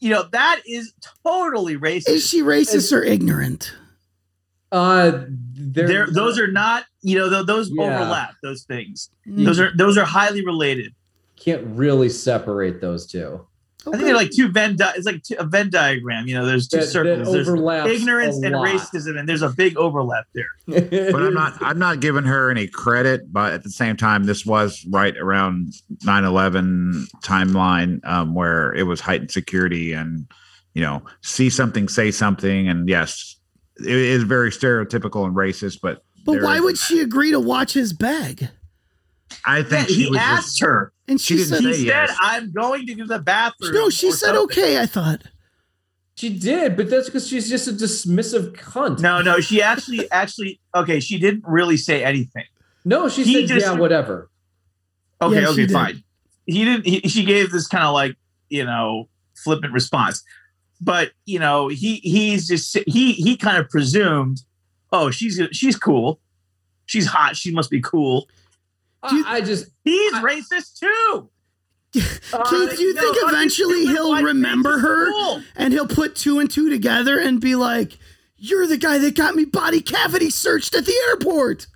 [0.00, 0.92] you know, that is
[1.24, 2.08] totally racist.
[2.10, 3.72] Is she racist or ignorant?
[4.74, 5.24] Uh,
[5.56, 7.84] they're- There, those are not, you know, th- those Yeah.
[7.84, 8.34] overlap.
[8.42, 9.10] Those things.
[9.28, 9.44] Mm.
[9.44, 10.92] Those are those are highly related.
[11.36, 13.40] can't really separate those two.
[13.86, 14.76] I think they're like two Venn.
[14.76, 16.26] Di- it's like two, a Venn diagram.
[16.26, 17.32] You know, there's two That- that circles.
[17.34, 20.46] There's ignorance and racism, and there's a big overlap there.
[21.12, 24.46] but I'm not I'm not giving her any credit, but at the same time, this
[24.46, 30.26] was right around 9-11 timeline um, where it was heightened security and
[30.72, 33.33] you know, see something, say something, and yes,
[33.78, 37.92] it is very stereotypical and racist, but But why would she agree to watch his
[37.92, 38.48] bag?
[39.44, 40.92] I think Yeah, she he was asked just, her.
[41.08, 42.16] And She she, didn't said He said, yes.
[42.20, 44.44] "I'm going to the bathroom." No, she said something.
[44.44, 45.22] okay, I thought.
[46.16, 49.00] She did, but that's because she's just a dismissive cunt.
[49.00, 52.44] No, no, she actually, actually, okay, she didn't really say anything.
[52.84, 54.30] No, she He said, just- yeah, whatever.
[55.20, 55.72] Okay, Yeah, she okay, did.
[55.72, 56.04] fine.
[56.46, 56.86] He didn't.
[56.86, 58.16] He, she gave this kind of like
[58.48, 59.08] you know
[59.42, 60.22] flippant response,
[60.84, 64.42] but you know he he's just he he kind of presumed,
[64.92, 66.20] oh, she's she's cool,
[66.86, 68.28] she's hot, she must be cool.
[69.02, 71.28] I, I just He's I- racist too.
[71.94, 75.42] Keith, Uh, do you no, think eventually he'll remember her fool.
[75.56, 77.98] and he'll put two and two together and be like,
[78.36, 81.66] You're the guy that got me body cavity searched at the airport.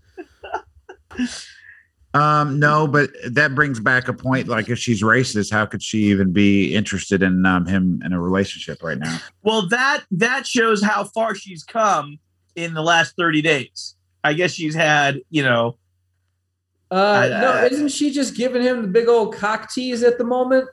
[2.18, 4.48] Um, no, but that brings back a point.
[4.48, 8.20] Like, if she's racist, how could she even be interested in um, him in a
[8.20, 9.18] relationship right now?
[9.42, 12.18] Well, that that shows how far she's come
[12.56, 13.94] in the last thirty days.
[14.24, 15.78] I guess she's had you know
[16.90, 20.24] Uh, no, Uh, isn't she just giving him the big old cock tease at the
[20.24, 20.68] moment?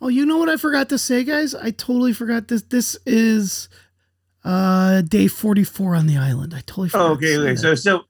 [0.00, 1.54] Oh, you know what I forgot to say, guys?
[1.54, 2.62] I totally forgot this.
[2.62, 3.68] This is
[4.44, 6.52] uh day 44 on the island.
[6.52, 7.10] I totally forgot.
[7.10, 7.50] Oh, okay, to say okay.
[7.52, 7.58] that.
[7.58, 8.00] So, so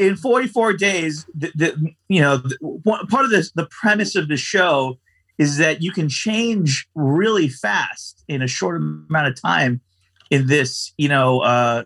[0.00, 2.56] in 44 days, the, the you know, the,
[3.10, 4.98] part of this, the premise of the show
[5.38, 9.82] is that you can change really fast in a short amount of time
[10.30, 11.84] in this, you know, uh,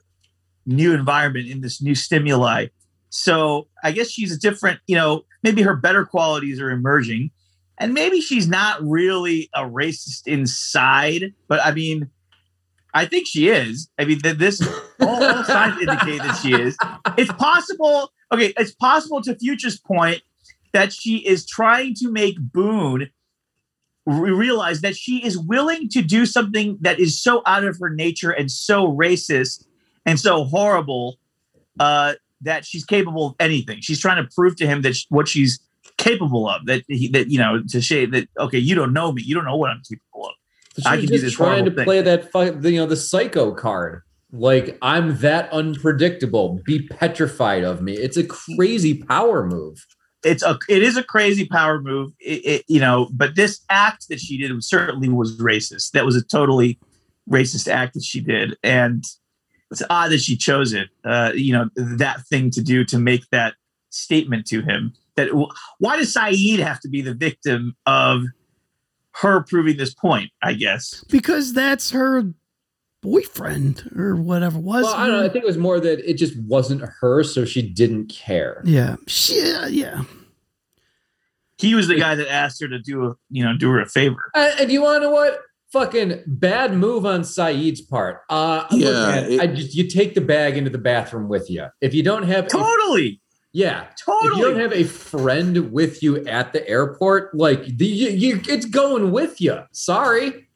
[0.64, 2.66] new environment, in this new stimuli.
[3.10, 7.32] So, I guess she's a different, you know, maybe her better qualities are emerging,
[7.78, 12.10] and maybe she's not really a racist inside, but I mean.
[12.94, 13.90] I think she is.
[13.98, 14.62] I mean, th- this
[15.00, 16.76] all, all signs indicate that she is.
[17.18, 18.12] It's possible.
[18.32, 20.22] Okay, it's possible to Future's point
[20.72, 23.10] that she is trying to make Boone
[24.06, 27.90] re- realize that she is willing to do something that is so out of her
[27.90, 29.64] nature and so racist
[30.06, 31.18] and so horrible
[31.80, 33.80] uh, that she's capable of anything.
[33.80, 35.58] She's trying to prove to him that what she's
[35.96, 36.66] capable of.
[36.66, 39.44] That he, that you know to say that okay, you don't know me, you don't
[39.44, 40.34] know what I'm capable of.
[40.76, 41.84] But I she's can do this trying to thing.
[41.84, 42.30] play that
[42.64, 44.02] you know the psycho card.
[44.32, 46.60] Like I'm that unpredictable.
[46.64, 47.92] Be petrified of me.
[47.92, 49.84] It's a crazy power move.
[50.24, 54.08] it's a it is a crazy power move it, it- you know but this act
[54.08, 56.78] that she did was certainly was racist that was a totally
[57.30, 59.04] racist act that she did and
[59.70, 63.28] it's odd that she chose it uh you know that thing to do to make
[63.32, 63.52] that
[63.90, 65.28] statement to him that
[65.78, 68.22] why does sayid have to be the victim of
[69.16, 72.24] her proving this point i guess because that's her
[73.02, 74.84] boyfriend or whatever was.
[74.84, 75.24] Well, I don't know.
[75.26, 78.62] I think it was more that it just wasn't her, so she didn't care.
[78.64, 80.04] yeah, she, yeah, yeah.
[81.58, 83.86] he was the guy that asked her to do a you know do her a
[83.86, 85.38] favor Uh, and you want to know what?
[85.72, 88.20] Fucking bad move on Sayid's part.
[88.30, 91.50] Uh, look, Yeah, man, it- I just you take the bag into the bathroom with
[91.50, 91.66] you.
[91.82, 93.20] If you don't have, a- totally
[93.54, 97.86] yeah, totally if you don't have a friend with you at the airport, like the,
[97.86, 99.60] you, you, it's going with you.
[99.70, 100.48] Sorry.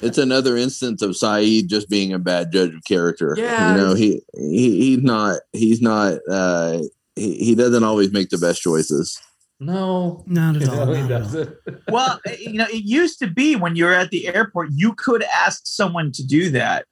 [0.00, 3.34] It's another instance of Sayid just being a bad judge of character.
[3.36, 3.72] Yeah.
[3.72, 6.78] You know, he, he he's not he's not uh
[7.16, 9.20] he, he doesn't always make the best choices.
[9.58, 10.86] No, Not at all.
[10.86, 11.18] No, he not at all.
[11.24, 11.56] doesn't.
[11.88, 15.24] well, you know, it used to be when you were at the airport, you could
[15.24, 16.86] ask someone to do that.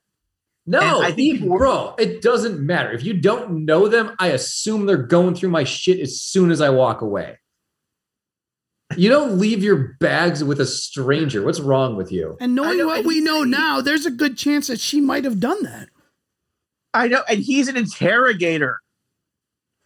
[0.69, 2.93] No, I think even- bro, it doesn't matter.
[2.93, 6.61] If you don't know them, I assume they're going through my shit as soon as
[6.61, 7.39] I walk away.
[8.97, 11.43] You don't leave your bags with a stranger.
[11.43, 12.37] What's wrong with you?
[12.41, 15.41] And knowing know, what we know now, there's a good chance that she might have
[15.41, 15.89] done that.
[16.93, 18.81] I know, and he's an interrogator.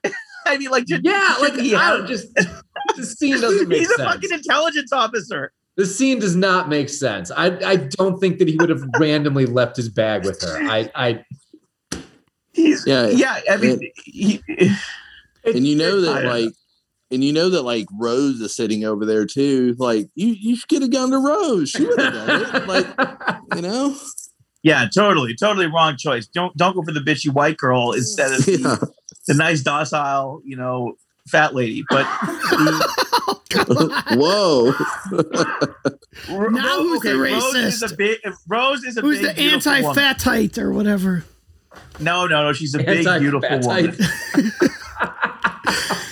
[0.46, 2.32] I mean, like, just, Yeah, like he I don't just
[2.96, 5.52] the scene doesn't make he's a fucking intelligence officer.
[5.76, 7.30] The scene does not make sense.
[7.30, 10.58] I I don't think that he would have randomly left his bag with her.
[10.68, 11.24] I I
[12.52, 13.08] He's Yeah.
[13.08, 13.40] yeah.
[13.50, 14.40] I mean, he,
[15.44, 16.30] And you know that don't know.
[16.30, 16.54] like
[17.10, 19.74] and you know that like Rose is sitting over there too.
[19.78, 21.70] Like you you should get a gun to Rose.
[21.70, 22.66] She would have done it.
[22.68, 22.86] Like,
[23.54, 23.96] you know?
[24.62, 26.26] yeah, totally, totally wrong choice.
[26.26, 28.92] Don't don't go for the bitchy white girl instead of the,
[29.26, 30.94] the nice docile, you know,
[31.28, 31.84] fat lady.
[31.88, 32.06] But
[34.12, 34.72] Whoa.
[36.30, 38.18] Ro- Now Ro- who's the Rose is a big.
[38.48, 39.98] Rose is a Who's big, the beautiful woman.
[39.98, 41.24] anti-fatite or whatever?
[42.00, 42.52] No, no, no.
[42.52, 43.90] She's a big, beautiful woman.
[43.90, 44.70] Anti-fatite.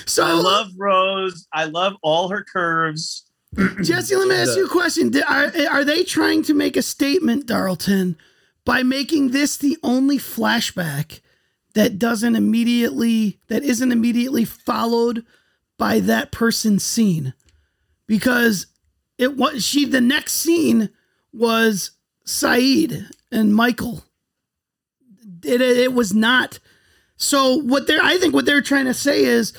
[0.07, 1.47] So I love Rose.
[1.53, 3.27] I love all her curves.
[3.83, 5.13] Jesse, let me ask you a question.
[5.23, 8.17] Are, are they trying to make a statement, Darlton,
[8.65, 11.21] by making this the only flashback
[11.75, 15.25] that doesn't immediately, that isn't immediately followed
[15.79, 17.35] by that person's scene?
[18.07, 18.67] Because
[19.19, 20.91] it was, she, the next scene
[21.33, 21.93] was
[22.27, 24.05] Sayid and Michael.
[25.45, 26.59] It, it, it was not.
[27.17, 29.53] So what they're, I think what they're trying to say is,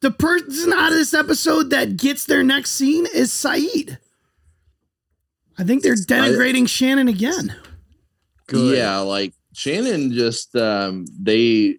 [0.00, 3.96] the person out of this episode that gets their next scene is Sayid.
[5.58, 7.56] I think they're denigrating Shannon again.
[8.76, 11.78] Yeah, like Shannon just um they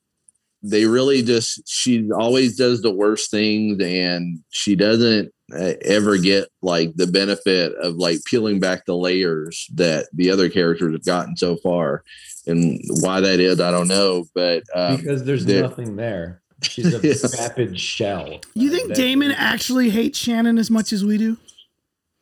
[0.64, 6.50] they really just she always does the worst things and she doesn't uh, ever get
[6.62, 11.38] like the benefit of like peeling back the layers that the other characters have gotten
[11.38, 12.04] so far
[12.48, 16.42] and why that is i don't know but um, because there's nothing there.
[16.64, 17.36] She's a Yes.
[17.36, 18.42] vapid shell.
[18.56, 21.38] You think Damon actually hates Shannon as much as we do?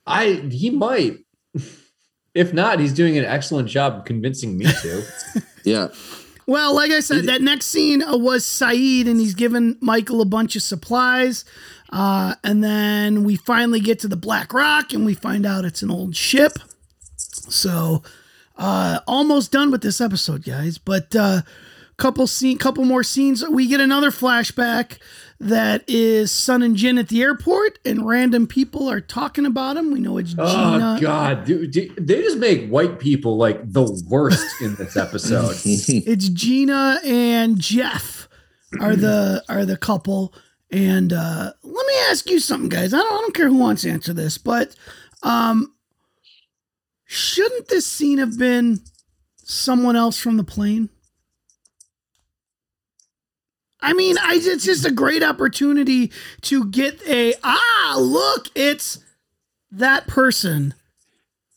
[0.06, 1.25] I he might.
[2.36, 5.04] If not, he's doing an excellent job convincing me to.
[5.64, 5.88] yeah
[6.46, 10.26] Well, like I said, that next scene uh, was Sayid, and he's giving Michael a
[10.26, 11.46] bunch of supplies.
[11.90, 15.82] Uh, and then we finally get to the Black Rock, and we find out it's
[15.82, 16.60] an old ship.
[17.16, 18.04] So,
[18.58, 20.78] uh, almost done with this episode, guys.
[20.78, 21.42] But uh,
[21.98, 23.48] couple scene, couple more scenes.
[23.48, 24.98] We get another flashback
[25.40, 29.92] that is Sun and Jin at the airport, and random people are talking about him.
[29.92, 30.96] We know it's Gina.
[30.98, 35.56] Oh God, dude, dude, they just make white people like the worst in this episode.
[35.66, 38.28] it's Gina and Jeff
[38.80, 40.34] are the are the couple.
[40.72, 42.94] And uh, let me ask you something, guys.
[42.94, 44.76] I don't, I don't care who wants to answer this, but
[45.24, 45.74] um,
[47.06, 48.80] shouldn't this scene have been
[49.38, 50.90] someone else from the plane?
[53.86, 56.12] I mean, I, it's just a great opportunity
[56.42, 59.00] to get a ah look, it's
[59.72, 60.74] that person.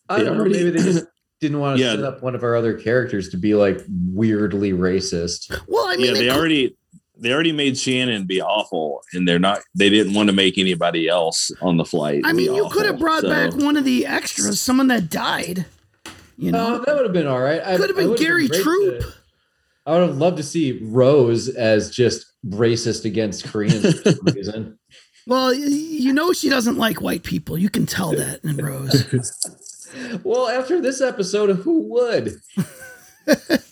[0.09, 0.45] I don't know.
[0.45, 1.07] Maybe they just
[1.41, 1.93] didn't want to Yeah.
[1.97, 3.81] set up one of our other characters to be like
[4.13, 5.57] weirdly racist.
[5.69, 6.77] Well, I mean, yeah, they they- already
[7.21, 9.61] they already made Shannon be awful, and they're not.
[9.75, 12.23] They didn't want to make anybody else on the flight.
[12.25, 14.87] I be mean, you awful, could have brought so- back one of the extras, someone
[14.89, 15.67] that died.
[16.37, 17.61] You know, Uh, that would have been all right.
[17.77, 19.01] Could have been Gary great Troup.
[19.01, 19.13] to-
[19.89, 24.79] I would have loved to see Rose as just racist against Koreans for some reason.
[25.27, 27.57] Well, you know she doesn't like white people.
[27.57, 30.21] You can tell that in Rose.
[30.25, 32.35] well, after this episode, who would?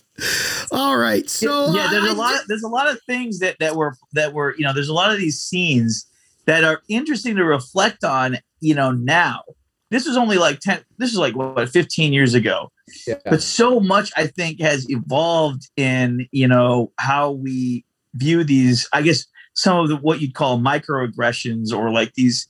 [0.73, 2.35] All right, so yeah, there's uh, I- a lot.
[2.35, 4.73] Of, there's a lot of things that that were that were you know.
[4.73, 6.07] There's a lot of these scenes
[6.47, 8.39] that are interesting to reflect on.
[8.61, 9.43] You know, now
[9.91, 10.81] this was only like ten.
[10.99, 12.71] This is like what 15 years ago.
[13.07, 13.17] Yeah.
[13.25, 17.85] But so much I think has evolved in you know how we
[18.15, 18.89] view these.
[18.93, 22.49] I guess some of the what you'd call microaggressions or like these.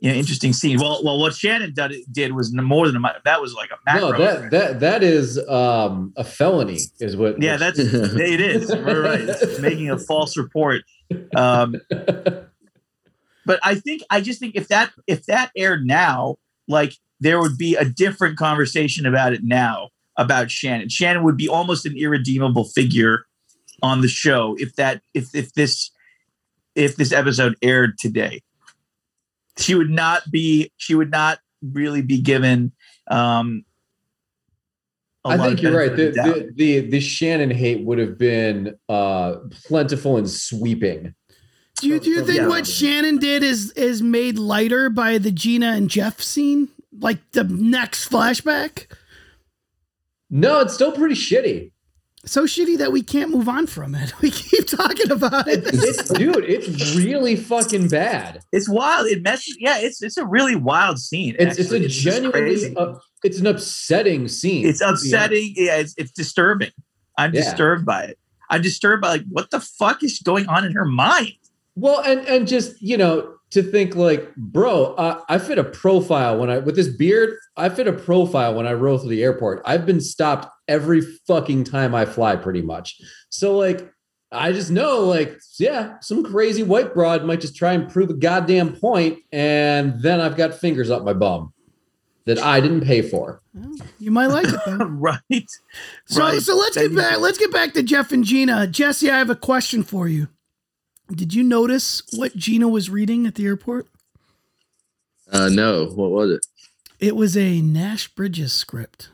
[0.00, 0.80] You know, interesting scenes.
[0.80, 4.12] Well, well, what Shannon did, did was more than a that was like a macro.
[4.12, 7.42] No, that that that is um, a felony, is what.
[7.42, 8.70] Yeah, that's it is.
[8.70, 9.22] We're right.
[9.22, 10.82] It's making a false report.
[11.34, 16.36] Um, but I think I just think if that if that aired now,
[16.68, 20.88] like there would be a different conversation about it now about Shannon.
[20.88, 23.26] Shannon would be almost an irredeemable figure
[23.82, 25.90] on the show if that if if this
[26.74, 28.42] if this episode aired today.
[29.58, 32.72] She would not be she would not really be given
[33.10, 33.64] um
[35.24, 35.96] a I lot think of you're right.
[35.96, 41.14] The, the the, the the Shannon hate would have been uh, plentiful and sweeping.
[41.80, 42.48] Do you do you think Yeah.
[42.48, 46.68] what Shannon did is is made lighter by the Gina and Jeff scene,
[46.98, 48.86] like the next flashback?
[50.30, 51.72] No, it's still pretty shitty.
[52.26, 54.12] So shitty that we can't move on from it.
[54.20, 55.62] We keep talking about it.
[55.66, 58.40] It's dude, it's really fucking bad.
[58.52, 59.06] It's wild.
[59.06, 59.56] It messes.
[59.60, 61.36] Yeah, it's it's a really wild scene.
[61.38, 64.66] It's it's a just genuinely uh, it's an upsetting scene.
[64.66, 65.54] it's upsetting.
[65.56, 66.72] Yeah, it's, it's disturbing.
[67.16, 67.42] I'm Yeah.
[67.42, 68.18] disturbed by it.
[68.50, 71.32] I'm disturbed by like what the fuck is going on in her mind.
[71.78, 76.38] Well, and and just you know to think like, bro, uh, I fit a profile
[76.38, 77.36] when I with this beard.
[77.56, 79.62] I fit a profile when I roll through the airport.
[79.64, 83.00] I've been stopped every fucking time I fly, pretty much.
[83.30, 83.90] So like,
[84.32, 88.14] I just know like, yeah, some crazy white broad might just try and prove a
[88.14, 91.52] goddamn point, and then I've got fingers up my bum
[92.26, 93.40] that I didn't pay for.
[93.98, 94.76] You might like it though.
[94.84, 95.50] right.
[96.06, 96.42] So Right.
[96.42, 98.66] so let's get Then- back let's get back to Jeff and Gina.
[98.66, 100.28] Jesse, I have a question for you.
[101.10, 103.86] Did you notice what Gina was reading at the airport?
[105.30, 106.46] Uh, no, what was it?
[107.00, 109.10] It was a Nash Bridges script.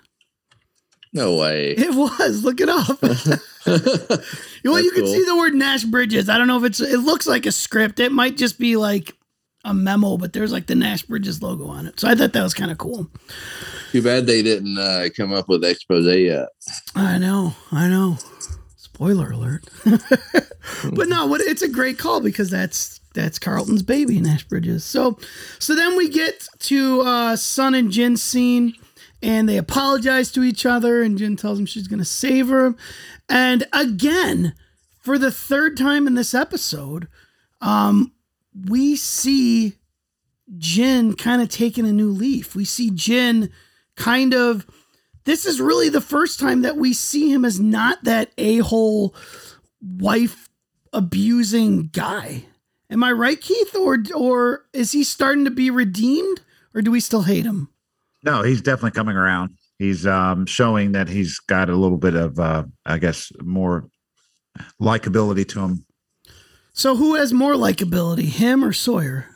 [1.12, 1.70] No way.
[1.70, 2.42] It was.
[2.42, 3.01] Look it up.
[3.03, 5.14] well, you can cool.
[5.14, 6.28] see the word Nash Bridges.
[6.28, 6.80] I don't know if it's.
[6.80, 8.01] It looks like a script.
[8.01, 9.16] It might just be like
[9.64, 12.01] a memo, but there's like the Nash Bridges logo on it.
[12.01, 13.09] So I thought that was kind of cool.
[13.92, 16.49] Too bad they didn't uh, come up with Exposé yet.
[16.97, 17.55] I know.
[17.70, 18.18] I know.
[18.95, 19.64] Spoiler alert.
[19.84, 24.84] but no, what it's a great call because that's that's Carlton's baby, Nash Bridges.
[24.84, 25.18] So
[25.59, 28.74] so then we get to uh Sun and Jin's scene
[29.20, 32.76] and they apologize to each other and Jin tells him she's gonna save her.
[33.28, 34.55] And again,
[35.01, 37.09] for the third time in this episode,
[37.61, 38.12] um,
[38.68, 39.74] we see
[40.57, 42.55] Jin kind of taking a new leaf.
[42.55, 43.51] We see Jin
[43.97, 44.66] kind of
[45.25, 49.14] this is really the first time that we see him as not that a-hole
[49.81, 50.49] wife
[50.93, 52.45] abusing guy.
[52.91, 53.75] Am I right, Keith?
[53.75, 56.41] Or or is he starting to be redeemed?
[56.75, 57.68] Or do we still hate him?
[58.22, 59.57] No, he's definitely coming around.
[59.79, 63.89] He's um, showing that he's got a little bit of, uh, I guess, more
[64.81, 65.85] likability to him.
[66.72, 69.27] So who has more likability, him or Sawyer?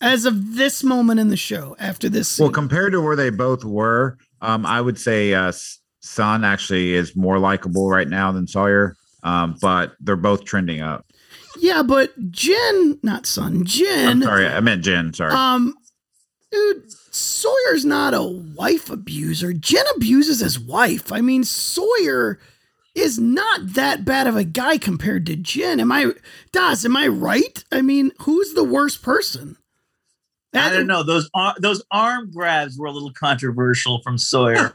[0.00, 2.44] As of this moment in the show, after this scene.
[2.44, 5.52] Well, compared to where they both were, um, I would say uh,
[6.00, 8.96] Sun actually is more likable right now than Sawyer.
[9.22, 11.06] Um, but they're both trending up.
[11.58, 14.22] yeah, but Jin, not Sun, I'm Jin.
[14.22, 15.14] sorry, I meant Jin.
[15.14, 15.32] Sorry.
[15.32, 15.74] Um,
[16.52, 19.54] dude, Sawyer's not a wife abuser.
[19.54, 21.10] Jin abuses his wife.
[21.10, 22.38] I mean, Sawyer
[22.94, 25.80] is not that bad of a guy compared to Jin.
[25.80, 26.12] Am I,
[26.52, 26.84] Das?
[26.84, 27.64] Am I right?
[27.72, 29.56] I mean, who's the worst person?
[30.54, 31.02] I don't know.
[31.02, 34.68] Those ar- those arm grabs were a little controversial from Sawyer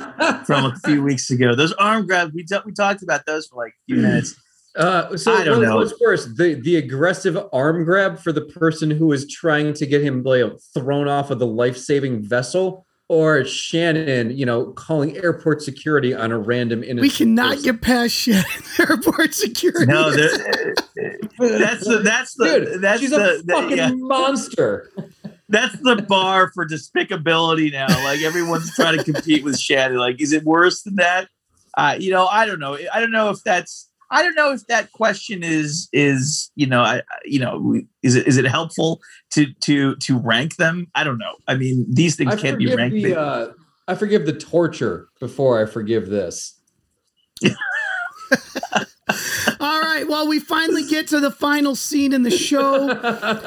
[0.46, 1.56] from a few weeks ago.
[1.56, 4.36] Those arm grabs we t- we talked about those for like a few minutes.
[4.76, 5.76] Uh, so I don't what- know.
[5.78, 10.02] what's worse, the the aggressive arm grab for the person who is trying to get
[10.04, 15.64] him like, thrown off of the life saving vessel, or Shannon, you know, calling airport
[15.64, 17.02] security on a random innocent.
[17.02, 17.64] We cannot person?
[17.64, 18.46] get past shit
[18.80, 19.88] airport security.
[19.92, 20.12] No,
[21.40, 23.92] that's the that's the Dude, that's she's the, a the- fucking yeah.
[23.94, 24.92] monster.
[25.50, 27.88] That's the bar for despicability now.
[28.04, 29.98] Like everyone's trying to compete with Shannon.
[29.98, 31.28] Like, is it worse than that?
[31.76, 32.78] Uh, you know, I don't know.
[32.94, 33.90] I don't know if that's.
[34.12, 38.28] I don't know if that question is is you know I you know is it
[38.28, 40.88] is it helpful to to to rank them?
[40.96, 41.36] I don't know.
[41.48, 42.96] I mean, these things I can't be ranked.
[42.96, 43.54] the uh,
[43.88, 46.60] I forgive the torture before I forgive this.
[49.60, 50.08] All right.
[50.08, 52.90] Well, we finally get to the final scene in the show,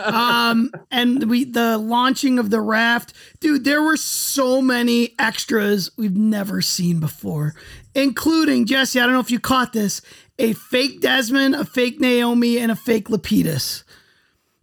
[0.05, 3.13] um, and we the launching of the raft.
[3.41, 7.55] Dude, there were so many extras we've never seen before,
[7.95, 9.01] including Jesse.
[9.01, 10.03] I don't know if you caught this:
[10.39, 13.85] a fake Desmond, a fake Naomi, and a fake Lapidus.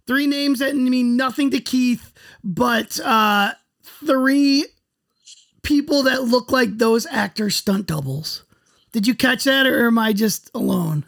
[0.06, 2.12] Three names that mean nothing to Keith,
[2.43, 3.54] but uh,
[4.06, 4.66] three
[5.64, 8.43] people that look like those actors' stunt doubles.
[8.92, 11.06] Did you catch that, or am I just alone?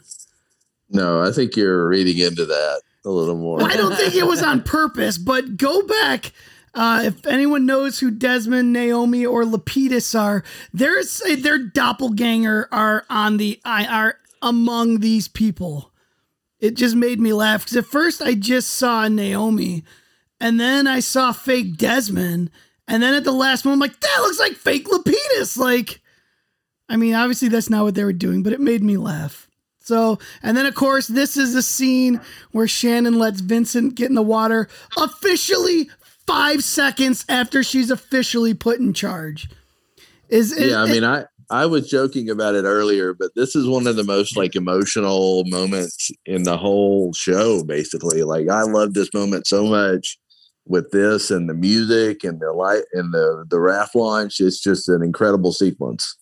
[0.88, 3.62] No, I think you're reading into that a little more.
[3.62, 6.32] I don't think it was on purpose, but go back.
[6.74, 13.36] Uh, if anyone knows who Desmond, Naomi, or Lapidus are, there's their doppelganger are on
[13.36, 15.92] the i are among these people.
[16.60, 19.84] It just made me laugh because at first I just saw Naomi,
[20.40, 22.50] and then I saw fake Desmond,
[22.86, 25.56] and then at the last moment, I'm like, that looks like fake Lapidus.
[25.56, 26.01] Like,
[26.88, 29.48] I mean, obviously that's not what they were doing, but it made me laugh.
[29.80, 32.20] So, and then of course, this is the scene
[32.52, 35.90] where Shannon lets Vincent get in the water officially
[36.26, 39.48] five seconds after she's officially put in charge.
[40.28, 43.86] Is yeah, I mean, I I was joking about it earlier, but this is one
[43.86, 47.62] of the most like emotional moments in the whole show.
[47.64, 50.18] Basically, like I love this moment so much
[50.64, 54.40] with this and the music and the light and the the raft launch.
[54.40, 56.16] It's just an incredible sequence.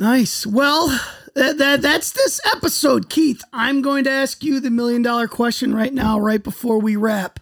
[0.00, 0.46] Nice.
[0.46, 0.88] Well,
[1.34, 3.44] that, that that's this episode, Keith.
[3.52, 7.38] I'm going to ask you the million dollar question right now, right before we wrap.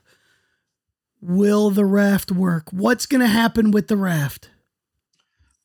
[1.21, 2.73] Will the raft work?
[2.73, 4.51] What's going to happen with the raft?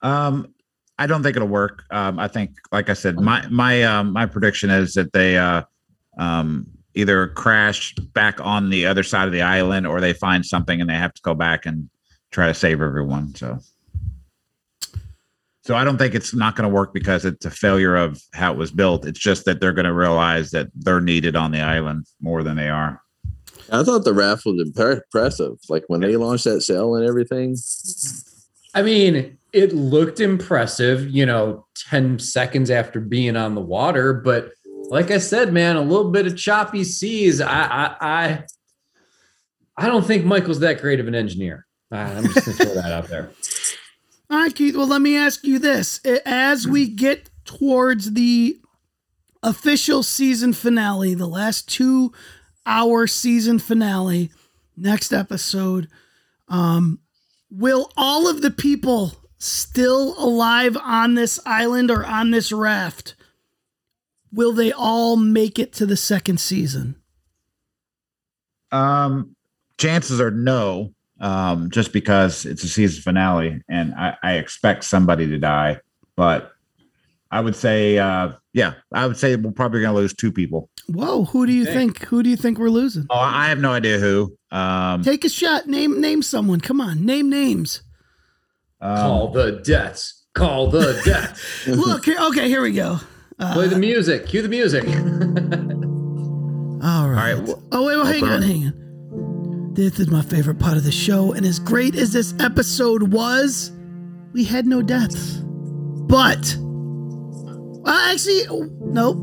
[0.04, 0.54] Um,
[1.00, 1.84] I don't think it'll work.
[1.90, 5.64] Um, I think, like I said, my my um, my prediction is that they uh,
[6.20, 10.80] um, either crash back on the other side of the island or they find something
[10.80, 11.90] and they have to go back and
[12.30, 13.34] try to save everyone.
[13.34, 13.58] So,
[15.64, 18.52] so I don't think it's not going to work because it's a failure of how
[18.52, 19.06] it was built.
[19.06, 22.58] It's just that they're going to realize that they're needed on the island more than
[22.58, 23.02] they are.
[23.72, 25.58] I thought the raft was impressive.
[25.70, 27.56] Like when they launched that sail and everything.
[28.76, 34.52] I mean, it looked impressive, you know, 10 seconds after being on the water, but
[34.90, 37.40] like I said, man, a little bit of choppy seas.
[37.40, 38.44] I I I,
[39.78, 41.66] I don't think Michael's that great of an engineer.
[41.90, 43.32] I'm just gonna throw that out there.
[44.34, 44.76] All right, Keith.
[44.76, 48.60] Well, let me ask you this: as we get towards the
[49.44, 54.32] official season finale, the last two-hour season finale,
[54.76, 55.88] next episode,
[56.48, 57.00] um,
[57.52, 63.16] will all of the people still alive on this island or on this raft?
[64.34, 66.96] will they all make it to the second season?
[68.72, 69.36] Um,
[69.78, 75.28] chances are no, um, just because it's a season finale, and I, I expect somebody
[75.28, 75.80] to die.
[76.16, 76.52] But
[77.32, 80.70] I would say, uh, yeah, I would say we're probably going to lose two people.
[80.88, 81.74] Whoa, who do you okay.
[81.74, 82.04] think?
[82.06, 83.08] Who do you think we're losing?
[83.10, 84.38] Oh, I have no idea who.
[84.52, 85.66] Um, Take a shot.
[85.66, 86.62] Name name someone.
[86.62, 87.82] Come on, name names.
[88.82, 90.26] Um, Call the deaths.
[90.36, 91.68] Call the deaths.
[91.68, 93.00] Look, okay, here we go.
[93.40, 94.28] Uh, Play the music.
[94.28, 94.84] Cue the music.
[94.88, 96.84] all right.
[96.84, 98.83] All right well, oh wait, well, hang on, hang on.
[99.74, 103.72] This is my favorite part of the show, and as great as this episode was,
[104.32, 105.42] we had no deaths.
[105.44, 106.56] But,
[107.86, 108.44] uh, actually,
[108.82, 109.18] nope,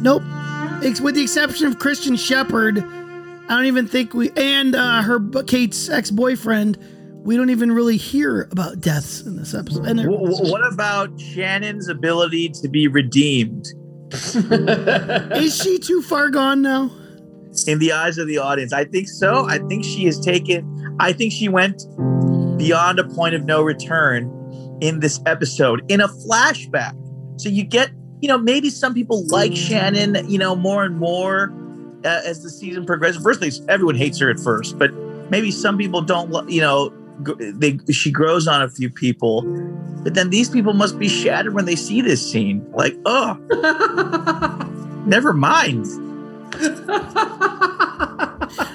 [0.00, 0.22] nope.
[1.02, 5.88] With the exception of Christian Shepherd, I don't even think we and uh, her Kate's
[5.88, 6.78] ex boyfriend
[7.28, 9.86] we don't even really hear about deaths in this episode.
[9.86, 13.66] And what about Shannon's ability to be redeemed?
[14.12, 16.90] Is she too far gone now?
[17.66, 19.46] In the eyes of the audience, I think so.
[19.46, 20.96] I think she has taken.
[21.00, 21.82] I think she went
[22.58, 24.34] beyond a point of no return
[24.80, 26.94] in this episode in a flashback.
[27.40, 27.90] So you get,
[28.20, 31.52] you know, maybe some people like Shannon, you know, more and more
[32.04, 33.22] uh, as the season progresses.
[33.22, 34.92] Firstly, everyone hates her at first, but
[35.30, 39.42] maybe some people don't, you know, they she grows on a few people,
[40.04, 42.64] but then these people must be shattered when they see this scene.
[42.72, 43.34] Like, oh,
[45.06, 45.86] never mind.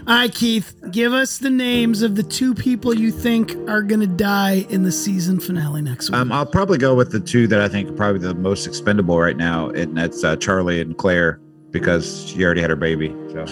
[0.06, 4.02] All right, Keith, give us the names of the two people you think are going
[4.02, 6.20] to die in the season finale next week.
[6.20, 9.20] Um, I'll probably go with the two that I think are probably the most expendable
[9.20, 11.40] right now, and that's uh, Charlie and Claire
[11.72, 13.16] because she already had her baby.
[13.32, 13.46] So,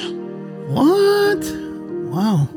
[0.68, 1.44] what?
[2.12, 2.48] Wow.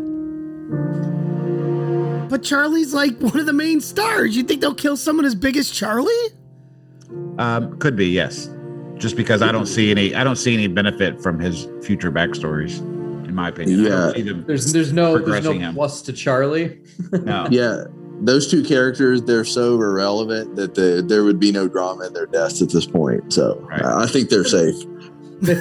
[2.28, 4.36] But Charlie's like one of the main stars.
[4.36, 6.12] You think they'll kill someone as big as Charlie?
[7.38, 8.48] Um, could be, yes.
[9.04, 12.78] Just because I don't see any, I don't see any benefit from his future backstories,
[13.28, 13.80] in my opinion.
[13.84, 14.12] Yeah,
[14.46, 15.74] there's there's no there's no him.
[15.74, 16.80] plus to Charlie.
[17.12, 17.46] no.
[17.50, 17.84] Yeah,
[18.22, 22.24] those two characters they're so irrelevant that the, there would be no drama in their
[22.24, 23.30] deaths at this point.
[23.30, 23.82] So Right.
[23.82, 24.74] uh, I think they're safe.
[25.42, 25.52] they,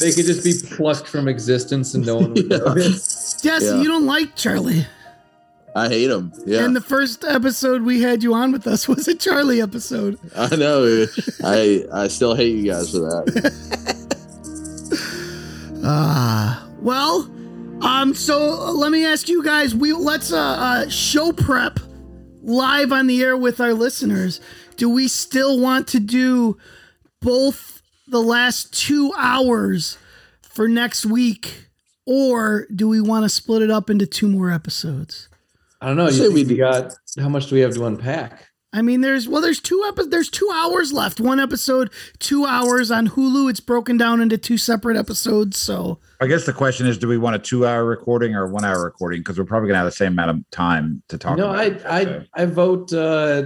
[0.00, 2.74] they could just be plucked from existence and no one would know.
[2.76, 2.88] Yeah.
[3.42, 3.80] Jesse, Yeah.
[3.80, 4.86] you don't like Charlie.
[5.74, 6.32] I hate them.
[6.46, 10.18] Yeah, And the first episode we had you on with us was a Charlie episode.
[10.36, 11.06] I know.
[11.44, 13.86] I I still hate you guys for that.
[15.82, 17.30] Ah, well,
[17.80, 19.74] um, so uh, let me ask you guys.
[19.74, 21.80] We let's uh, uh show prep
[22.42, 24.40] live on the air with our listeners.
[24.76, 26.58] Do we still want to do
[27.22, 29.96] both the last two hours
[30.42, 31.68] for next week,
[32.04, 35.28] or do we want to split it up into two more episodes?
[35.80, 36.06] I don't know.
[36.06, 38.46] You say we we got how much do we have to unpack?
[38.72, 41.20] I mean, there's well, there's two epi- there's two hours left.
[41.20, 41.90] One episode,
[42.20, 43.50] two hours on Hulu.
[43.50, 45.56] It's broken down into two separate episodes.
[45.56, 48.84] So I guess the question is, do we want a two-hour recording or a one-hour
[48.84, 49.20] recording?
[49.20, 51.36] Because we're probably gonna have the same amount of time to talk.
[51.36, 52.24] No, about I it, I so.
[52.34, 53.42] I vote uh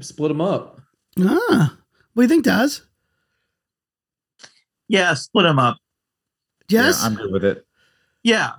[0.00, 0.80] split them up.
[1.20, 1.76] ah,
[2.14, 2.82] what do you think, Daz?
[4.88, 5.78] Yeah, split them up.
[6.68, 7.66] Yes, Yeah, I'm good with it.
[8.22, 8.52] Yeah.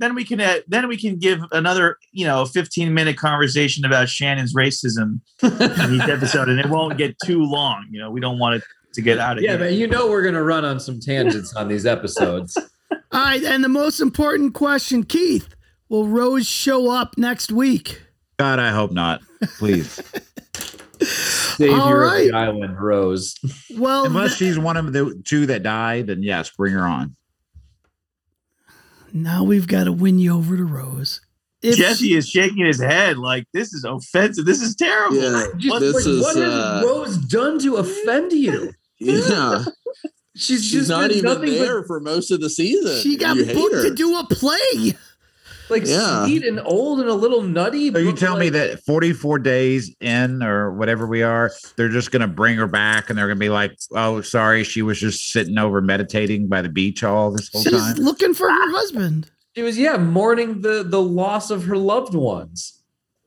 [0.00, 4.08] Then we can uh, then we can give another you know 15 minute conversation about
[4.08, 7.86] Shannon's racism in each episode, and it won't get too long.
[7.90, 8.62] You know, we don't want it
[8.94, 9.60] to get out of Yeah, here.
[9.60, 12.56] man, you know we're gonna run on some tangents on these episodes.
[13.12, 15.54] All right, and the most important question, Keith,
[15.88, 18.02] will Rose show up next week?
[18.38, 19.20] God, I hope not.
[19.58, 20.00] Please,
[21.00, 23.36] Savior All of the island, Rose.
[23.76, 27.14] Well, unless th- she's one of the two that died, then yes, bring her on.
[29.14, 31.20] Now we've got to win you over to Rose.
[31.62, 34.44] If Jesse is shaking his head like this is offensive.
[34.44, 35.16] This is terrible.
[35.16, 38.74] Yeah, What- this Like, is what has uh, Rose done to offend you?
[38.98, 39.64] yeah.
[40.36, 43.00] She's, She's just not been even nothing there for most of the season.
[43.00, 44.94] she got You booked to do a play.
[45.68, 46.24] But like Yeah.
[46.24, 47.90] sweet and old and a little nutty.
[47.92, 52.10] So you but, tell me that 44 days in or whatever we are, they're just
[52.10, 54.98] going to bring her back and they're going to be like, oh, sorry, she was
[55.00, 57.96] just sitting over meditating by the beach all this whole She's time.
[57.96, 59.30] looking for her husband.
[59.56, 62.82] she was yeah mourning the the loss of her loved ones.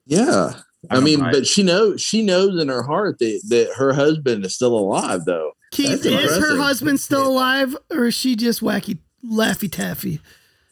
[0.05, 0.53] Yeah.
[0.89, 3.93] I, don't mean, buy but she knows she knows in her heart that, that her
[3.93, 5.51] husband is still alive, though.
[5.72, 10.22] Keith, That's is her husband still alive, or is she just wacky, laffy taffy?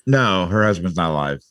[0.08, 1.42] no, her husband's not alive.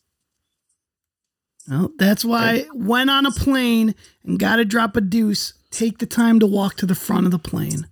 [1.69, 5.55] Well, that's why went on a plane and got to drop a deuce.
[5.71, 7.87] Take the time to walk to the front of the plane,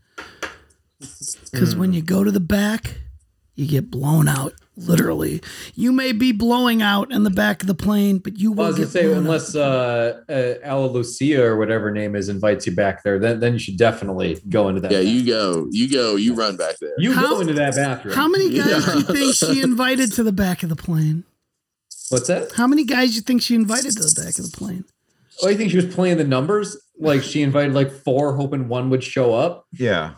[1.50, 2.98] because when you go to the back,
[3.54, 4.52] you get blown out.
[4.74, 5.42] Literally,
[5.74, 8.66] you may be blowing out in the back of the plane, but you I will
[8.68, 12.66] was gonna get say blown unless uh, uh Ana Lucia or whatever name is invites
[12.66, 14.92] you back there, then then you should definitely go into that.
[14.92, 16.94] Yeah, you go, you go, you run back there.
[16.98, 18.14] you How- go into that bathroom.
[18.14, 21.24] How many guys do you think she invited to the back of the plane?
[22.12, 22.52] What's that?
[22.52, 24.84] How many guys do you think she invited to the back of the plane?
[25.42, 26.76] Oh, you think she was playing the numbers?
[26.98, 29.66] Like she invited like four, hoping one would show up.
[29.72, 30.12] Yeah.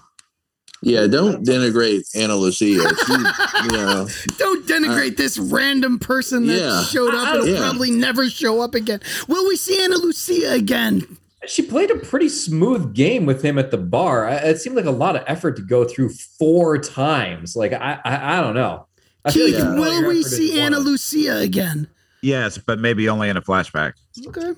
[0.82, 2.82] Yeah, don't denigrate Ana Lucia.
[3.06, 3.12] She,
[3.64, 4.06] you know,
[4.38, 6.82] Don't denigrate this random person that Yeah.
[6.82, 7.58] showed up I- and will yeah.
[7.60, 9.00] probably never show up again.
[9.28, 11.16] Will we see Ana Lucia again?
[11.46, 14.28] She played a pretty smooth game with him at the bar.
[14.28, 17.54] It seemed like a lot of effort to go through four times.
[17.54, 18.86] Like I, I, I don't know.
[19.24, 19.78] I feel Keith, like Yeah.
[19.78, 20.86] will we see Ana one.
[20.86, 21.88] Lucia again?
[22.22, 23.92] Yes, but maybe only in a flashback.
[24.26, 24.52] Okay.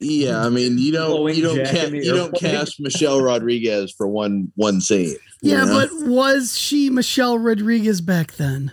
[0.00, 0.44] yeah.
[0.44, 4.06] I mean, you don't, Blowing you don't, Jack ca- you don't cast Michelle Rodriguez for
[4.06, 5.08] one one scene.
[5.42, 5.86] you Yeah, know?
[5.88, 8.72] but was she Michelle Rodriguez back then?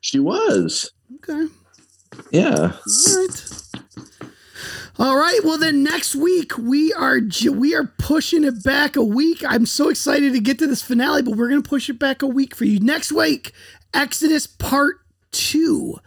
[0.00, 0.90] she was.
[1.16, 1.46] Okay.
[2.30, 2.72] Yeah.
[3.08, 3.62] All right.
[4.98, 5.40] All right.
[5.44, 9.42] Well, then next week we are ju- we are pushing it back a week.
[9.46, 12.26] I'm so excited to get to this finale, but we're gonna push it back a
[12.26, 13.52] week for you next week.
[13.94, 15.00] Exodus Part
[15.32, 15.98] Two.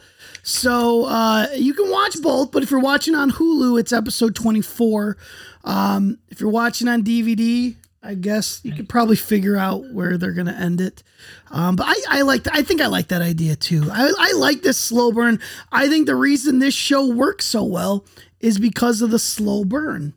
[0.43, 5.15] So uh, you can watch both, but if you're watching on Hulu, it's episode 24.
[5.63, 10.33] Um, if you're watching on DVD, I guess you could probably figure out where they're
[10.33, 11.01] gonna end it.
[11.49, 13.87] Um, but I, I like I think I like that idea too.
[13.89, 15.39] I, I like this slow burn.
[15.71, 18.05] I think the reason this show works so well
[18.41, 20.13] is because of the slow burn.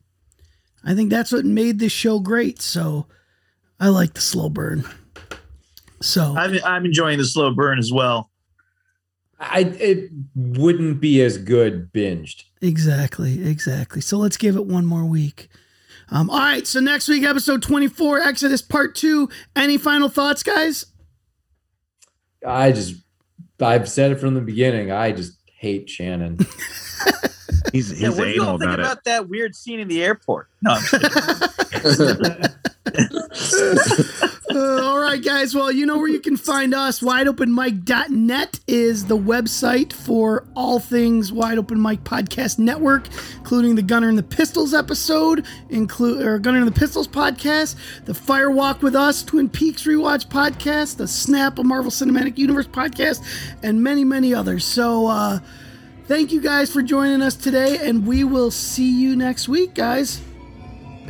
[0.85, 2.61] I think that's what made this show great.
[2.61, 3.07] So
[3.79, 4.85] I like the slow burn.
[6.01, 8.31] So I'm, I'm enjoying the slow burn as well.
[9.39, 12.45] I it wouldn't be as good binged.
[12.63, 14.01] Exactly, exactly.
[14.01, 15.49] So let's give it one more week.
[16.11, 19.29] Um, all right, so next week, episode 24, Exodus Part 2.
[19.57, 20.87] Any final thoughts, guys?
[22.47, 22.95] I just
[23.61, 24.91] I've said it from the beginning.
[24.93, 26.39] I just hate Shannon.
[27.73, 29.05] He's he's Yeah, what do you anal all think about, about, it.
[29.05, 30.49] that weird scene in the airport?
[30.63, 32.43] No, I'm just kidding.
[34.57, 35.55] Uh, all right, guys.
[35.55, 37.01] Well, you know where you can find us.
[37.01, 43.07] WideOpenMic.net is the website for all things Wide Open Mic Podcast Network,
[43.37, 47.77] including the Gunner and the Pistols episode, include or Gunner and the Pistols podcast,
[48.07, 53.23] the Firewalk with Us, Twin Peaks Rewatch podcast, the Snap a Marvel Cinematic Universe podcast,
[53.63, 54.65] and many, many others.
[54.65, 55.41] So, uh,
[56.07, 60.23] thank you guys for joining us today, and we will see you next week, guys.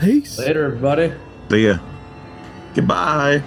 [0.00, 0.36] Peace.
[0.36, 1.12] Later, everybody.
[1.48, 1.78] See ya.
[2.76, 3.42] Goodbye.